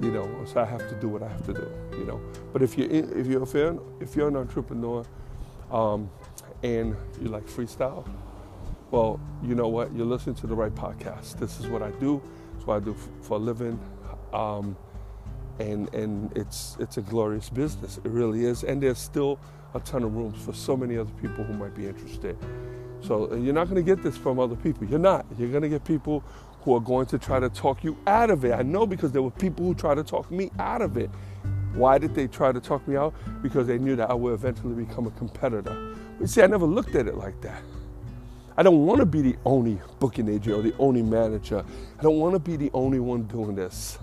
you 0.00 0.12
know, 0.12 0.30
so 0.44 0.60
I 0.60 0.64
have 0.64 0.88
to 0.88 0.94
do 1.00 1.08
what 1.08 1.24
I 1.24 1.28
have 1.28 1.44
to 1.46 1.54
do. 1.54 1.68
You 1.98 2.04
know, 2.04 2.20
but 2.52 2.62
if 2.62 2.78
you're 2.78 2.88
in, 2.88 3.18
if 3.18 3.26
you're 3.26 3.42
if 3.42 3.54
you're, 3.54 3.82
if 4.00 4.14
you're 4.14 4.28
an 4.28 4.36
entrepreneur, 4.36 5.04
um, 5.72 6.08
and 6.62 6.94
you 7.20 7.28
like 7.28 7.46
freestyle, 7.46 8.06
well, 8.90 9.20
you 9.42 9.54
know 9.54 9.68
what? 9.68 9.94
You're 9.94 10.06
listening 10.06 10.36
to 10.36 10.46
the 10.46 10.54
right 10.54 10.74
podcast. 10.74 11.38
This 11.38 11.60
is 11.60 11.66
what 11.66 11.82
I 11.82 11.90
do 11.92 12.22
It's 12.56 12.66
what 12.66 12.82
I 12.82 12.84
do 12.84 12.96
for 13.22 13.36
a 13.36 13.40
living. 13.40 13.78
Um, 14.32 14.76
and 15.58 15.92
and 15.94 16.34
it's 16.36 16.76
it's 16.80 16.96
a 16.96 17.02
glorious 17.02 17.50
business. 17.50 17.98
It 17.98 18.10
really 18.10 18.44
is. 18.44 18.64
And 18.64 18.82
there's 18.82 18.98
still 18.98 19.38
a 19.74 19.80
ton 19.80 20.02
of 20.04 20.14
rooms 20.14 20.42
for 20.42 20.52
so 20.52 20.76
many 20.76 20.96
other 20.96 21.12
people 21.20 21.44
who 21.44 21.52
might 21.52 21.74
be 21.74 21.86
interested. 21.86 22.36
So 23.00 23.34
you're 23.34 23.54
not 23.54 23.64
going 23.68 23.76
to 23.76 23.82
get 23.82 24.02
this 24.02 24.16
from 24.16 24.38
other 24.38 24.56
people. 24.56 24.86
You're 24.86 24.98
not. 24.98 25.26
You're 25.38 25.50
going 25.50 25.62
to 25.62 25.68
get 25.68 25.84
people 25.84 26.24
who 26.62 26.74
are 26.74 26.80
going 26.80 27.06
to 27.06 27.18
try 27.18 27.38
to 27.40 27.48
talk 27.48 27.84
you 27.84 27.96
out 28.06 28.30
of 28.30 28.44
it. 28.44 28.52
I 28.52 28.62
know 28.62 28.86
because 28.86 29.12
there 29.12 29.22
were 29.22 29.30
people 29.30 29.66
who 29.66 29.74
tried 29.74 29.96
to 29.96 30.04
talk 30.04 30.30
me 30.30 30.50
out 30.58 30.82
of 30.82 30.96
it. 30.96 31.10
Why 31.74 31.98
did 31.98 32.14
they 32.14 32.26
try 32.26 32.50
to 32.50 32.60
talk 32.60 32.86
me 32.88 32.96
out? 32.96 33.14
Because 33.42 33.66
they 33.66 33.78
knew 33.78 33.94
that 33.96 34.10
I 34.10 34.14
would 34.14 34.34
eventually 34.34 34.84
become 34.84 35.06
a 35.06 35.10
competitor. 35.12 35.94
But 36.18 36.28
see, 36.28 36.42
I 36.42 36.46
never 36.46 36.66
looked 36.66 36.94
at 36.96 37.06
it 37.06 37.16
like 37.16 37.40
that. 37.42 37.62
I 38.58 38.64
don't 38.64 38.84
want 38.84 38.98
to 38.98 39.06
be 39.06 39.22
the 39.22 39.36
only 39.44 39.78
booking 40.00 40.28
agent 40.28 40.56
or 40.56 40.62
the 40.62 40.74
only 40.80 41.00
manager. 41.00 41.64
I 41.96 42.02
don't 42.02 42.18
want 42.18 42.34
to 42.34 42.40
be 42.40 42.56
the 42.56 42.72
only 42.74 42.98
one 42.98 43.22
doing 43.22 43.54
this. 43.54 44.00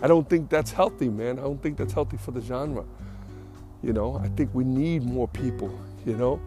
I 0.00 0.06
don't 0.06 0.30
think 0.30 0.48
that's 0.48 0.70
healthy, 0.70 1.08
man. 1.08 1.40
I 1.40 1.42
don't 1.42 1.60
think 1.60 1.76
that's 1.76 1.92
healthy 1.92 2.16
for 2.16 2.30
the 2.30 2.40
genre. 2.40 2.84
You 3.82 3.92
know, 3.92 4.14
I 4.22 4.28
think 4.28 4.50
we 4.54 4.62
need 4.62 5.02
more 5.02 5.26
people, 5.26 5.76
you 6.06 6.16
know? 6.16 6.40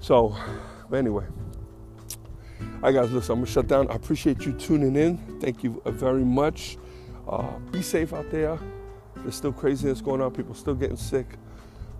So, 0.00 0.34
anyway. 0.90 1.26
All 2.60 2.66
right, 2.80 2.94
guys, 2.94 3.12
listen, 3.12 3.32
I'm 3.32 3.40
going 3.40 3.46
to 3.46 3.52
shut 3.52 3.66
down. 3.66 3.90
I 3.90 3.94
appreciate 3.96 4.46
you 4.46 4.54
tuning 4.54 4.96
in. 4.96 5.18
Thank 5.38 5.62
you 5.62 5.82
very 5.84 6.24
much. 6.24 6.78
Uh, 7.28 7.58
be 7.70 7.82
safe 7.82 8.14
out 8.14 8.30
there. 8.30 8.58
There's 9.16 9.34
still 9.34 9.52
craziness 9.52 10.00
going 10.00 10.22
on. 10.22 10.32
People 10.32 10.54
still 10.54 10.74
getting 10.74 10.96
sick. 10.96 11.26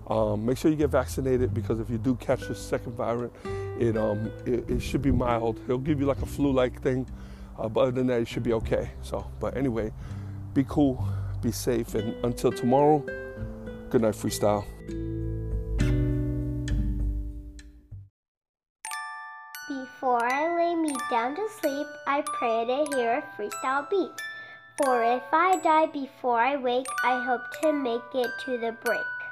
Um, 0.07 0.43
make 0.43 0.57
sure 0.57 0.71
you 0.71 0.77
get 0.77 0.89
vaccinated 0.89 1.53
because 1.53 1.79
if 1.79 1.87
you 1.91 1.99
do 1.99 2.15
catch 2.15 2.47
the 2.47 2.55
second 2.55 2.97
variant, 2.97 3.31
it, 3.79 3.97
um, 3.97 4.31
it, 4.45 4.69
it, 4.69 4.79
should 4.81 5.01
be 5.01 5.11
mild. 5.11 5.59
He'll 5.67 5.77
give 5.77 5.99
you 5.99 6.05
like 6.05 6.21
a 6.21 6.25
flu-like 6.25 6.81
thing, 6.81 7.07
uh, 7.57 7.67
but 7.67 7.81
other 7.81 7.91
than 7.91 8.07
that, 8.07 8.21
it 8.21 8.27
should 8.27 8.43
be 8.43 8.53
okay. 8.53 8.91
So, 9.01 9.27
but 9.39 9.57
anyway, 9.57 9.91
be 10.53 10.65
cool, 10.67 11.07
be 11.41 11.51
safe, 11.51 11.95
and 11.95 12.13
until 12.23 12.51
tomorrow, 12.51 12.99
good 13.89 14.01
night, 14.01 14.13
freestyle. 14.13 14.65
Before 19.67 20.23
I 20.23 20.55
lay 20.55 20.75
me 20.75 20.95
down 21.09 21.35
to 21.35 21.47
sleep, 21.61 21.87
I 22.05 22.23
pray 22.37 22.65
to 22.65 22.95
hear 22.95 23.23
a 23.23 23.41
freestyle 23.41 23.89
beat. 23.89 24.11
For 24.77 25.03
if 25.03 25.23
I 25.31 25.57
die 25.57 25.85
before 25.85 26.39
I 26.39 26.57
wake, 26.57 26.87
I 27.03 27.23
hope 27.23 27.41
to 27.61 27.71
make 27.71 28.01
it 28.13 28.29
to 28.45 28.57
the 28.57 28.75
break. 28.83 29.22